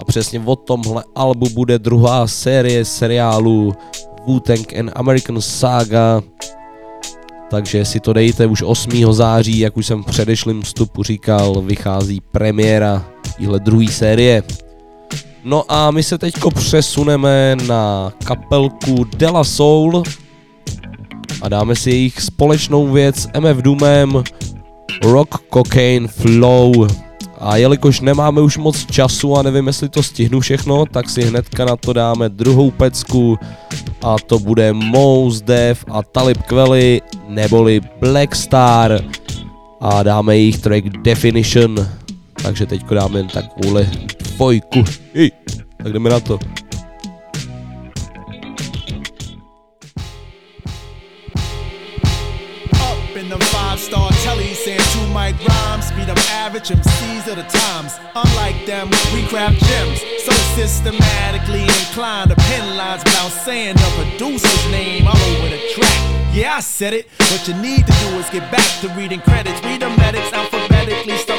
[0.01, 3.73] a přesně o tomhle albu bude druhá série seriálu
[4.27, 6.23] Wu-Tang and American Saga,
[7.51, 9.13] takže si to dejte už 8.
[9.13, 13.05] září, jak už jsem v předešlém vstupu říkal, vychází premiéra
[13.39, 14.43] téhle druhé série.
[15.45, 20.03] No a my se teďko přesuneme na kapelku Della Soul,
[21.43, 24.23] a dáme si jejich společnou věc MF Doomem
[25.03, 26.87] Rock Cocaine Flow.
[27.41, 31.65] A jelikož nemáme už moc času a nevím, jestli to stihnu všechno, tak si hnedka
[31.65, 33.39] na to dáme druhou pecku
[34.03, 39.01] a to bude Mos Def a Talib Kweli neboli Black Star.
[39.81, 41.89] a dáme jejich track Definition.
[42.43, 44.85] Takže teďko dáme jen takovouhle dvojku.
[45.15, 45.33] Hej,
[45.83, 46.39] tak jdeme na to.
[55.19, 57.99] Mic rhymes, be them average MCs of the times.
[58.15, 64.65] Unlike them, we craft gems, so systematically inclined to pen lines without saying the producer's
[64.71, 65.99] name all over the track.
[66.33, 67.09] Yeah, I said it.
[67.31, 69.61] What you need to do is get back to reading credits.
[69.65, 71.38] Read the medics alphabetically, stuck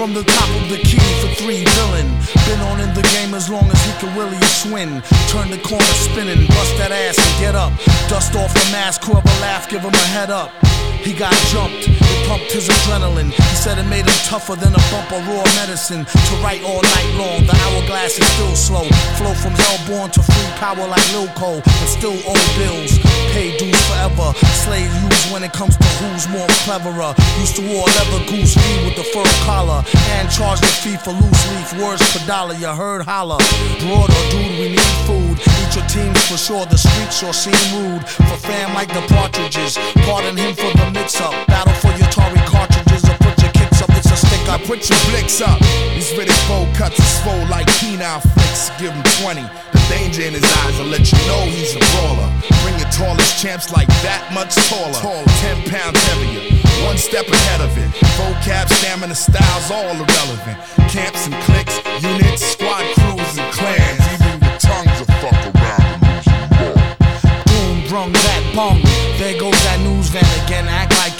[0.00, 2.08] From the top of the key for three villain.
[2.48, 5.04] Been on in the game as long as he can really swing.
[5.28, 7.68] Turn the corner spinning, bust that ass and get up.
[8.08, 10.56] Dust off the mask, whoever laugh, give him a head up.
[11.04, 13.28] He got jumped, it pumped his adrenaline.
[13.28, 16.08] He said it made him tougher than a bump of raw medicine.
[16.08, 18.88] To write all night long, the hourglass is still slow.
[19.20, 22.96] Flow from hellborn to free power like Lil Cole, and still owe bills.
[23.36, 24.32] Pay dues forever.
[24.64, 27.14] Slave use when it comes to who's more cleverer.
[27.38, 29.82] Used to wear leather goose fee with the fur collar,
[30.18, 32.54] and charge the fee for loose leaf words per dollar.
[32.54, 33.38] You heard holla.
[33.80, 35.38] Broad or dude, we need food.
[35.38, 36.66] Eat your teams for sure.
[36.66, 38.02] The streets sure seem rude.
[38.06, 39.78] For fam like the partridges.
[40.06, 41.34] Pardon him for the mix up.
[41.46, 43.90] Battle for your Tory cartridges or put your kicks up.
[43.94, 45.58] It's a stick I put your blicks up.
[45.94, 48.70] These Riddick Bowe cuts is swole like penile flicks.
[48.78, 49.42] Give him 20.
[49.72, 52.28] The danger in his eyes will let you know he's a brawler.
[52.62, 55.24] Bring your tallest champs like that much taller.
[55.40, 56.60] 10 pounds heavier.
[56.84, 57.88] One step ahead of it.
[58.20, 60.58] Vocab, stamina, styles, all irrelevant.
[60.92, 63.99] Camps and cliques, units, squad crews, and clans.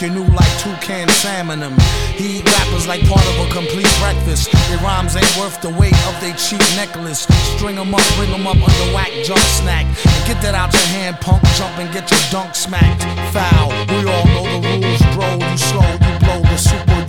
[0.00, 1.76] You knew like two toucan salmon them.
[2.16, 4.50] He eat rappers like part of a complete breakfast.
[4.68, 7.26] Their rhymes ain't worth the weight of their cheap necklace.
[7.56, 9.86] String 'em up, bring 'em up under whack junk snack.
[10.26, 11.42] Get that out your hand, punk.
[11.56, 13.02] Jump and get your dunk smacked.
[13.32, 13.68] Foul.
[13.88, 15.28] We all know the rules, bro.
[15.36, 16.99] You slow, you blow the super,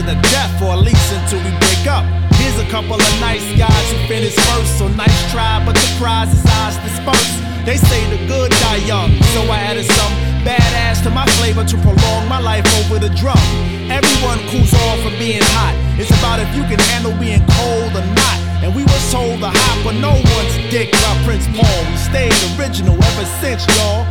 [0.00, 2.04] to the death, or at least until we break up.
[2.40, 6.32] Here's a couple of nice guys who finished first, so nice try, but the prize
[6.32, 7.36] is ours dispersed.
[7.66, 11.76] They say the good die young, so I added some badass to my flavor to
[11.84, 13.40] prolong my life over the drum.
[13.92, 15.76] Everyone cools off from being hot.
[16.00, 18.36] It's about if you can handle being cold or not.
[18.64, 21.80] And we were told to hop but no one's dick by Prince Paul.
[21.88, 24.04] We stayed original ever since, y'all.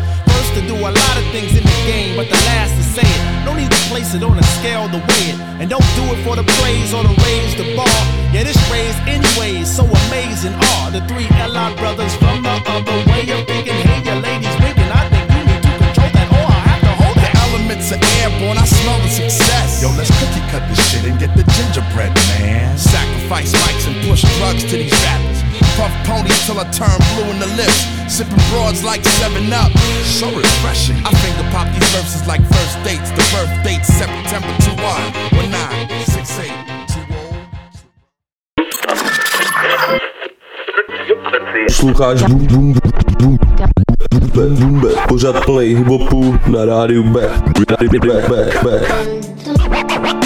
[0.49, 3.05] First to do a lot of things in the game, but the last to say
[3.05, 3.21] it.
[3.45, 5.37] No need to place it on a scale to weigh it.
[5.61, 7.85] And don't do it for the praise or to raise the bar.
[8.33, 13.29] Yeah, this raise anyways, so amazing are the three LI brothers from the other way
[13.29, 13.77] of thinking.
[13.77, 14.89] Hey, your ladies winking.
[14.89, 18.01] I think you need to control that, or I have to hold The elements are
[18.17, 19.83] airborne, I smell the success.
[19.85, 22.09] Yo, let's cookie cut this shit and get the gingerbread,
[22.41, 22.73] man.
[22.73, 25.48] Sacrifice mics and push drugs to these rappers.
[25.79, 27.87] Puff ponies till I turn blue in the lips.
[28.11, 29.71] Sipping broads like 7 Up.
[30.03, 30.97] So refreshing.
[31.07, 33.11] I finger pop these verses like first dates.
[33.15, 36.79] The birth date September 2 1 19 68
[41.67, 42.73] Posloucháš Boom Boom
[43.19, 43.37] Boom
[44.09, 47.21] Boom Boom Boom Pořád play hiphopu na rádiu B
[47.89, 48.07] B B
[48.63, 50.18] B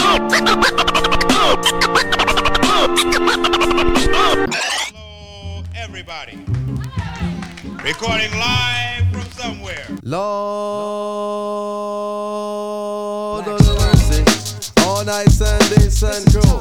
[7.82, 9.86] Recording live from somewhere.
[10.04, 10.26] Lord
[13.47, 14.24] mercy.
[14.82, 16.60] All night Sunday, sun crew.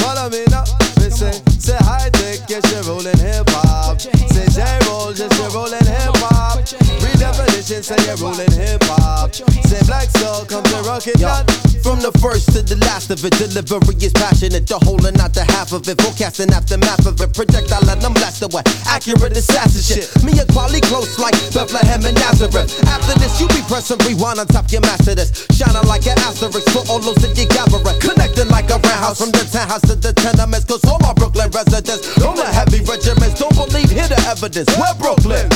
[0.00, 0.64] Follow me now.
[0.98, 2.08] Me say, say high
[2.48, 4.00] yes, you're rolling hip hop.
[4.00, 6.60] Say J roll, yes, you're rolling hip hop.
[7.04, 9.34] Redefinition, say you're rolling hip hop.
[9.34, 11.42] Say black soul, come to rock it down.
[11.82, 14.66] From the first to the last of it, delivery is passionate.
[14.66, 15.98] The whole and not the half of it.
[16.02, 17.30] Forecasting aftermath of it.
[17.34, 18.62] Projectile let them blast away.
[18.86, 20.06] Accurate assassin shit.
[20.22, 22.70] Me and quality close like Bethlehem and Nazareth.
[22.86, 25.46] After this, you be pressing rewind on top your master this.
[25.54, 27.82] Shining like an asterisk for all those that you gather.
[27.98, 30.66] Connected like a roundhouse from the townhouse to the tenements.
[30.66, 34.70] Cause all my Brooklyn residents, all the heavy regiments, don't believe, hear the evidence.
[34.78, 35.50] We're Brooklyn.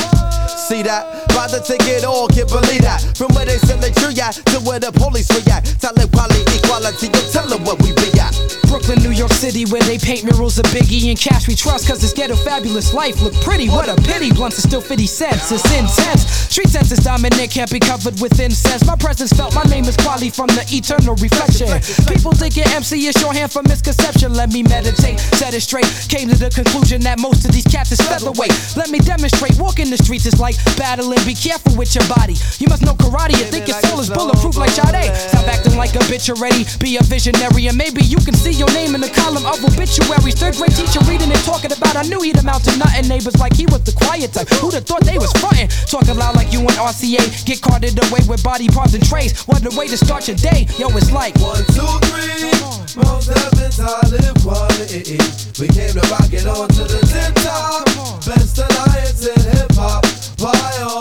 [0.71, 1.27] See that?
[1.31, 3.01] About to take it all, can't believe that.
[3.15, 5.79] From where they sell the tree at to where the police react.
[5.79, 8.33] Talent, quality, equality, you tell them what we be at.
[8.67, 12.01] Brooklyn, New York City, where they paint murals of Biggie and cash we trust, cause
[12.01, 13.69] this ghetto fabulous life look pretty.
[13.69, 16.23] What a pity, blunts are still 50 cents, it's intense.
[16.49, 18.85] Street sense is dominant, can't be covered with incense.
[18.87, 21.67] My presence felt, my name is Kweli from the eternal reflection.
[22.07, 24.33] People thinking MC is shorthand for misconception.
[24.33, 25.89] Let me meditate, set it straight.
[26.07, 28.55] Came to the conclusion that most of these cats is featherweight.
[28.77, 31.19] Let me demonstrate, walking the streets is like battling.
[31.25, 32.37] Be careful with your body.
[32.61, 33.33] You must know karate.
[33.33, 35.09] You think your soul is bulletproof like Sade.
[35.17, 36.69] Stop acting like a bitch already.
[36.77, 40.37] Be a visionary, and maybe you can see your name in the column of obituaries.
[40.37, 41.97] Third grade teacher reading and talking about.
[41.97, 43.09] I knew he'd amount to nothing.
[43.09, 44.47] Neighbors like he was the quiet type.
[44.61, 45.73] Who'd have thought they was frontin'?
[45.89, 47.49] Talking loud like you and RCA.
[47.49, 49.41] Get carted away with body parts and trays.
[49.49, 50.69] What a way to start your day.
[50.77, 52.53] Yo, it's like one, two, three.
[52.93, 55.17] Most heavens I live quality.
[55.57, 57.89] We came to rock it on to the tip top.
[58.21, 60.05] Best alliance in hip hop.
[60.37, 60.53] Why?
[60.53, 61.00] I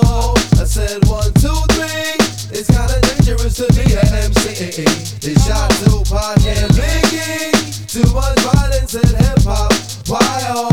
[0.70, 2.14] said one, two, three.
[2.54, 4.84] It's kinda dangerous to be an MC.
[5.18, 7.90] They shot Tupac and Biggie.
[7.90, 9.72] Too much violence in hip hop.
[10.06, 10.69] Why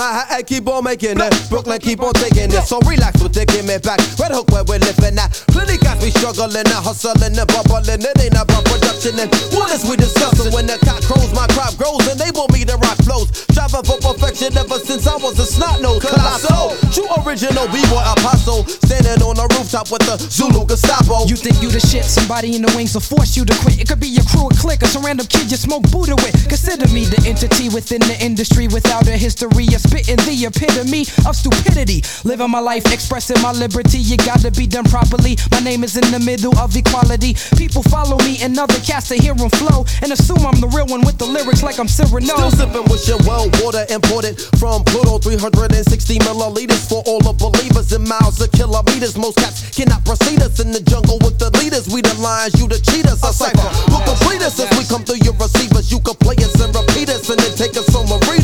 [0.00, 0.04] oh?
[0.04, 2.64] I said Manhattan keep on making it, Brooklyn keep on taking it.
[2.66, 3.98] So relax with the me back.
[4.18, 5.32] Red Hook where we're living at.
[5.48, 8.02] Plenty guys be struggling and hustling and bubbling.
[8.02, 10.52] It ain't about production and what is we discussing?
[10.52, 13.30] When the cock crows, my crop grows and they want me to rock flows.
[13.50, 16.02] Striving for perfection ever since I was a snot nose.
[16.02, 18.66] Colossal, true original b-boy apostle.
[18.66, 21.26] Standing on the rooftop with the Zulu Gestapo.
[21.26, 23.80] You think you the shit, somebody in the wings will force you to quit.
[23.80, 26.34] It could be your crew, a clique, or some random kid you smoke Buddha with.
[26.48, 31.36] Consider me the entity within the industry without a history of spitting the epitome of
[31.36, 32.02] stupidity.
[32.24, 35.36] Living my life, expressing my liberty, you gotta be done properly.
[35.50, 37.36] My name is in the middle of equality.
[37.56, 40.86] People follow me and other cats to hear 'em flow and assume I'm the real
[40.86, 42.34] one with the lyrics like I'm Cyrano.
[42.34, 47.92] Still sipping with your well water imported from Pluto 360 milliliters for all the believers
[47.92, 49.16] in miles of kilometers.
[49.16, 51.88] Most cats cannot proceed us in the jungle with the leaders.
[51.88, 53.22] We the lions, you the cheaters.
[53.22, 55.90] A cipher who complete us as we come through your receivers.
[55.90, 58.43] You can play us and repeat us and then take us home and read us.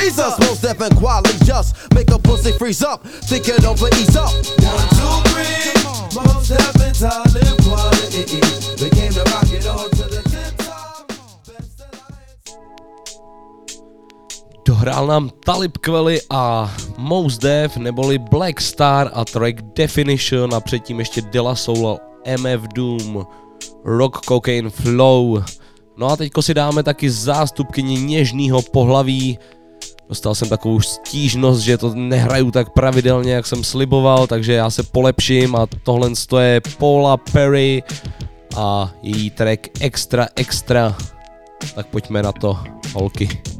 [0.00, 3.06] Jesus, most and quality just make a pussy freeze up.
[3.28, 4.32] Think it over, ease up.
[4.64, 5.60] One, two, three.
[6.14, 6.50] Most
[7.02, 8.40] I live quality.
[8.80, 11.12] We came to rock it on to the tip top.
[14.66, 20.98] Dohrál nám Talib Kweli a Mos Def neboli Black Star a track Definition a předtím
[20.98, 21.98] ještě Dilla Soul
[22.38, 23.26] MF Doom
[23.84, 25.42] Rock Cocaine Flow.
[25.96, 29.38] No a teďko si dáme taky zástupkyni něžného pohlaví.
[30.10, 34.82] Dostal jsem takovou stížnost, že to nehraju tak pravidelně, jak jsem sliboval, takže já se
[34.82, 37.82] polepším a tohle je Paula Perry
[38.56, 40.96] a její track Extra Extra.
[41.74, 42.58] Tak pojďme na to,
[42.92, 43.59] holky.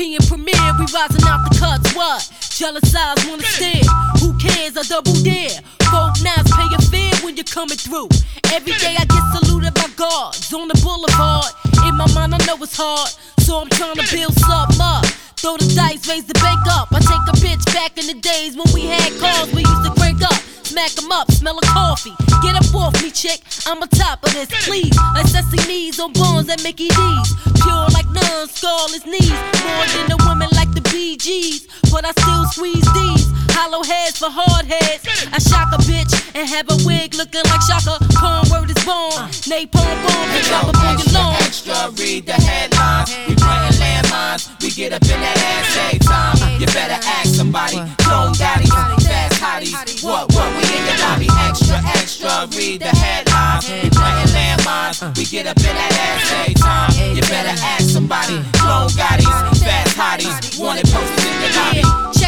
[0.00, 0.72] Opinion Premiere.
[0.78, 1.94] We rising out the cuts.
[1.94, 2.24] What?
[2.56, 3.84] Jealous eyes wanna stare.
[4.20, 4.74] Who cares?
[4.74, 5.60] I double dare.
[5.92, 8.08] Folk knives pay your fare when you're coming through.
[8.48, 11.52] Every day I get saluted by guards on the boulevard.
[11.84, 15.04] In my mind, I know it's hard, so I'm trying to build something up.
[15.40, 16.92] Throw the dice, raise the bank up.
[16.92, 19.92] I take a bitch back in the days when we had cars we used to
[19.96, 20.36] crank up.
[20.62, 22.14] Smack 'em up, smell of coffee.
[22.42, 23.40] Get up off me, chick.
[23.66, 24.94] I'm on top of this, please.
[25.14, 27.28] Like Sesame's on bones at Mickey D's.
[27.64, 29.32] Pure like none, scarless knees.
[29.64, 31.66] More than a woman like the Bee Gees.
[31.90, 33.26] But I still squeeze these.
[33.56, 35.04] Hollow heads for hard heads.
[35.32, 37.96] I shock a bitch and have a wig looking like Chaka.
[38.14, 39.28] Khan word is born.
[39.48, 41.34] Napalm bomb drop up on your lawn.
[41.40, 43.10] Extra, read the headlines.
[43.28, 44.48] We planting landmines.
[44.62, 46.60] We get up in that ass every time.
[46.60, 47.78] You better ask somebody.
[48.04, 48.72] Clone daddies,
[49.04, 50.04] fast hotties.
[50.04, 51.28] What, what, we in your lobby.
[51.48, 53.70] Extra, extra, read the headlines.
[53.70, 55.02] We planting landmines.
[55.02, 55.12] Uh.
[55.16, 56.90] We get up in that ass every time.
[57.16, 58.36] You better ask somebody.
[58.36, 58.44] Uh.
[58.60, 60.60] Clone daddies, fast hotties.
[60.60, 62.19] Wanted posters in your lobby.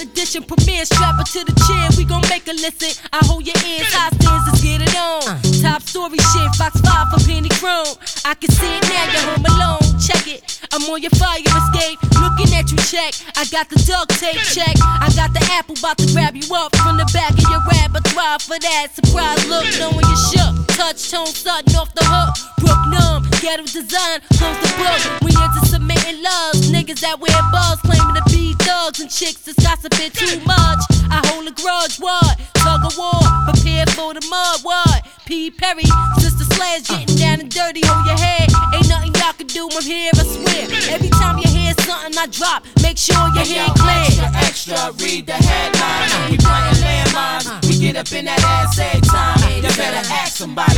[0.00, 0.84] Inside edition premiere.
[0.84, 1.88] Strap her to the chair.
[1.96, 2.96] We gon' make her listen.
[3.12, 4.48] I hold your ears high stands.
[4.48, 5.20] Let's get it on.
[5.28, 5.40] Uh.
[5.60, 6.48] Top story shit.
[6.56, 7.96] Fox 5 for Penny Chrome.
[8.24, 9.04] I can see it now.
[9.12, 9.84] You're home alone.
[10.00, 10.40] Check it.
[10.72, 12.00] I'm on your fire escape.
[12.16, 13.12] Looking at you, check.
[13.36, 14.72] I got the duct tape check.
[14.80, 18.38] I got the apple about to grab you up from the back of your repertoire
[18.40, 19.66] for that surprise look.
[19.76, 20.54] Knowing you shook.
[20.76, 22.32] Touch tone sudden off the hook.
[22.62, 23.28] Brook numb.
[23.42, 24.24] Ghetto design.
[24.38, 25.00] Close the book.
[25.20, 29.89] We into submitting love, Niggas that wear buzz claiming to be thugs and chicks that's
[29.90, 30.80] gossiping too much.
[31.10, 31.98] I hold a grudge.
[31.98, 32.38] What?
[32.54, 33.20] Tug of war.
[33.48, 34.60] Prepare for the mud.
[34.62, 35.06] What?
[35.26, 35.50] P.
[35.50, 35.84] Perry.
[36.18, 38.48] Sister Slash getting down and dirty on your head.
[38.74, 39.68] Ain't nothing y'all can do.
[39.72, 40.10] I'm here.
[40.14, 40.94] I swear.
[40.94, 44.30] Every time you hear something I drop, make sure your Hey, head yo, clear.
[44.46, 46.12] Extra, extra, read the headlines.
[46.30, 47.68] We planting landmines.
[47.68, 49.38] We get up in that ass every time.
[49.56, 50.74] You better ask somebody.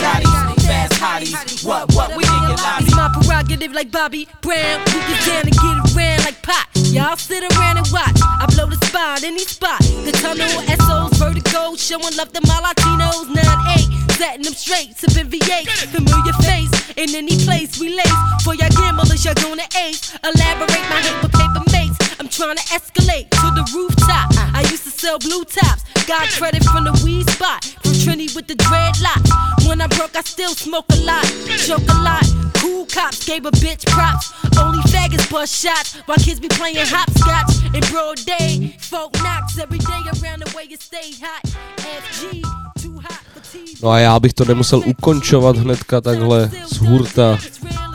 [0.00, 1.64] Daddies, fast hotties.
[1.64, 2.84] What, what, we in your lobby.
[2.84, 4.84] It's my prerogative like Bobby Brown.
[4.92, 6.68] We get down and get around like pot.
[6.92, 8.20] Y'all sit around and watch.
[8.20, 9.80] I blow the spot, any spot.
[9.80, 10.48] The tunnel
[10.84, 13.32] SOs, vertigo, showing love to my Latinos.
[13.32, 14.94] 9-8, setting them straight.
[14.96, 18.20] Sipping V8, familiar face in any place we lace.
[18.44, 20.14] For your gamblers, you're gonna ace.
[20.22, 22.07] Elaborate my hate with paper mates.
[22.20, 24.30] I'm trying to escalate to the rooftop.
[24.54, 25.84] I used to sell blue tops.
[26.06, 27.64] Got credit from the weed spot.
[27.82, 29.68] From Trini with the dreadlocks.
[29.68, 31.24] When I broke, I still smoke a lot.
[31.66, 32.24] Joke a lot.
[32.54, 34.32] Cool cops gave a bitch props.
[34.58, 38.76] Only faggots bust shots while kids be playing hopscotch in broad day.
[38.80, 41.42] Folk knocks every day around the way you stay hot.
[41.76, 42.42] FG,
[42.82, 43.37] too hot.
[43.82, 47.38] No a já bych to nemusel ukončovat hnedka takhle z hurta.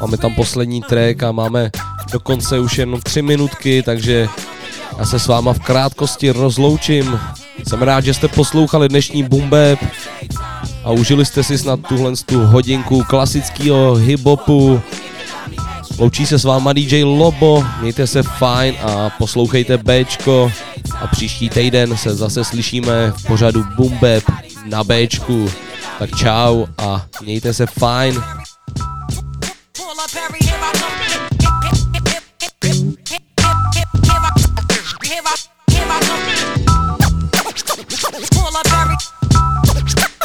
[0.01, 1.72] Máme tam poslední track a máme
[2.12, 4.28] dokonce už jenom tři minutky, takže
[4.97, 7.20] já se s váma v krátkosti rozloučím.
[7.68, 9.80] Jsem rád, že jste poslouchali dnešní Bumbeb
[10.84, 14.82] a užili jste si snad tuhle tu hodinku klasického hip-hopu.
[15.97, 20.51] Loučí se s váma DJ Lobo, mějte se fajn a poslouchejte Bčko
[21.01, 24.24] a příští týden se zase slyšíme v pořadu Bumbeb
[24.74, 25.51] na Bčku.
[25.99, 28.24] Tak čau a mějte se fajn.
[29.78, 30.39] Pull up Harry.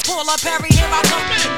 [0.04, 0.68] Pull up Harry.
[0.70, 1.57] Here I come.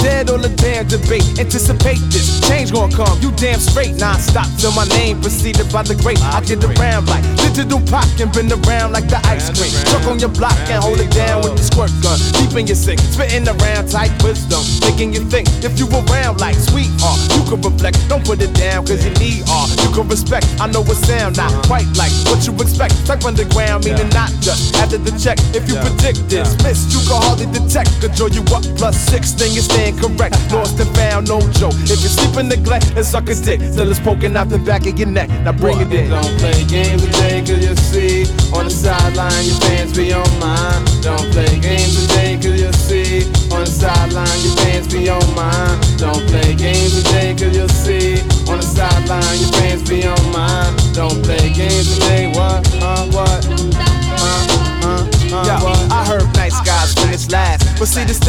[0.00, 3.20] dead on the damn debate, anticipate this change gonna come.
[3.20, 6.20] You damn straight, non-stop till my name preceded by the great.
[6.20, 9.72] I get around like digital pop and been around like the ice cream.
[9.88, 12.18] Truck on your block and hold it down with the squirt gun.
[12.40, 15.46] Deep in your sick, spitting around tight wisdom, making you think.
[15.62, 18.00] If you around like sweetheart, you can reflect.
[18.08, 19.70] Don't put it down, cause you need art.
[19.84, 20.48] You can respect.
[20.60, 22.96] I know it sound not quite like what you expect.
[23.06, 25.38] Type underground, meaning not just after the check.
[25.52, 28.00] If you predict this, miss, you can hardly detect.
[28.16, 30.36] Draw you up plus six, then you stand correct.
[30.52, 31.74] Lost and found, no joke.
[31.84, 34.86] If you sleep in neglect and suck a dick, till it's poking out the back
[34.86, 35.28] of your neck.
[35.44, 36.10] Now bring it in.
[36.10, 40.19] Don't play games today, cause you see On the sideline, your fans be on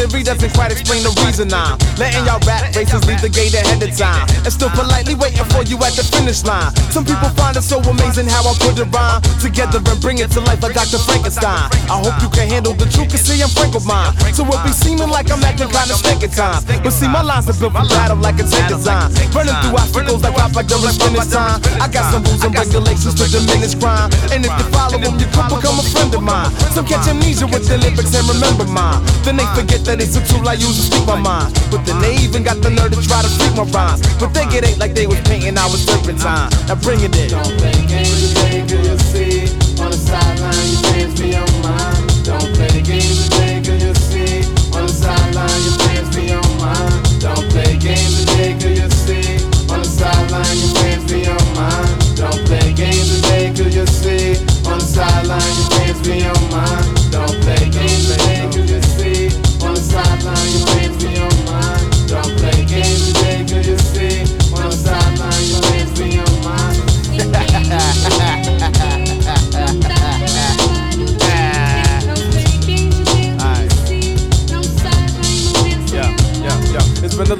[0.08, 3.82] theory doesn't quite explain the reason I'm letting y'all rap racers leave the gate ahead
[3.82, 4.26] of time.
[4.42, 6.74] And still politely waiting for you at the finish line.
[6.90, 10.30] Some people find it so amazing how I put it rhyme together and bring it
[10.34, 10.98] to life like Dr.
[10.98, 11.70] Frankenstein.
[11.86, 14.12] I hope you can handle the truth, cause see, I'm frank mine.
[14.34, 16.64] So it will be seeming like I'm acting kind of stank at times.
[16.66, 19.12] But see, my lines are built for battle like a tank design.
[19.32, 21.62] Running through obstacles like Papa during finish time.
[21.78, 24.10] I got some rules and regulations to diminish crime.
[24.32, 26.50] And if you follow them, you could become a friend of mine.
[26.74, 29.00] Some catch amnesia with the lyrics and remember mine.
[29.24, 31.52] Then they forget that it's a tool I use to speak my mind.
[31.70, 34.00] But then they even got the nerve to try to freak my rhymes.
[34.16, 36.48] But think it ain't like they was painting I our serpentine.
[36.66, 37.28] Now bring it in.
[37.28, 41.52] Don't play the games today, cause you see On the sideline, your fans be on
[41.60, 43.51] mine Don't play the games today,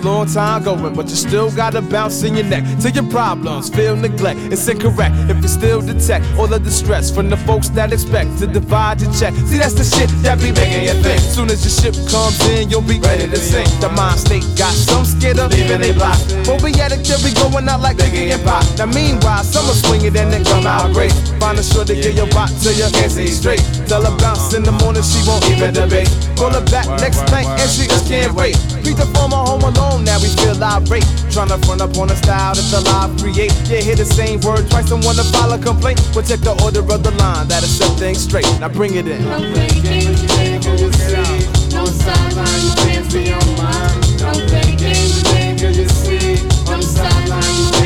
[0.05, 2.64] long time going, but you still got a bounce in your neck.
[2.80, 4.40] To your problems, feel neglect.
[4.53, 8.38] It's incorrect if you still detect all of the stress from the folks that expect
[8.38, 9.34] to divide your check.
[9.46, 11.20] See, that's the shit that be making you think.
[11.20, 13.68] Soon as your ship comes in, you'll be ready to sink.
[13.80, 16.18] The mind state got some scared of leaving they block.
[16.46, 18.64] But we at it, till we going out like Biggie and Pop.
[18.78, 21.12] Now, meanwhile, some will swing it and then come out great.
[21.38, 23.62] Find a sure to get your bot till you can't see straight.
[23.86, 26.11] Tell her bounce in the morning, she won't even debate.
[26.36, 28.57] Call her back next night and she just can't wait.
[28.93, 31.07] Streets are former home alone, now we still irate.
[31.30, 33.53] Trying to front up on a style that's alive, create.
[33.64, 36.01] Yeah, hear the same word twice and wanna file a complaint.
[36.14, 38.45] We'll check the order of the line, that'll set things straight.
[38.61, 39.26] Now bring it in.
[39.28, 41.72] I'm thinking, today, can you see?
[41.72, 43.97] No sideline, you can't be on mine.
[44.28, 46.36] I'm thinking, today, can you see?
[46.68, 47.82] I'm sideline,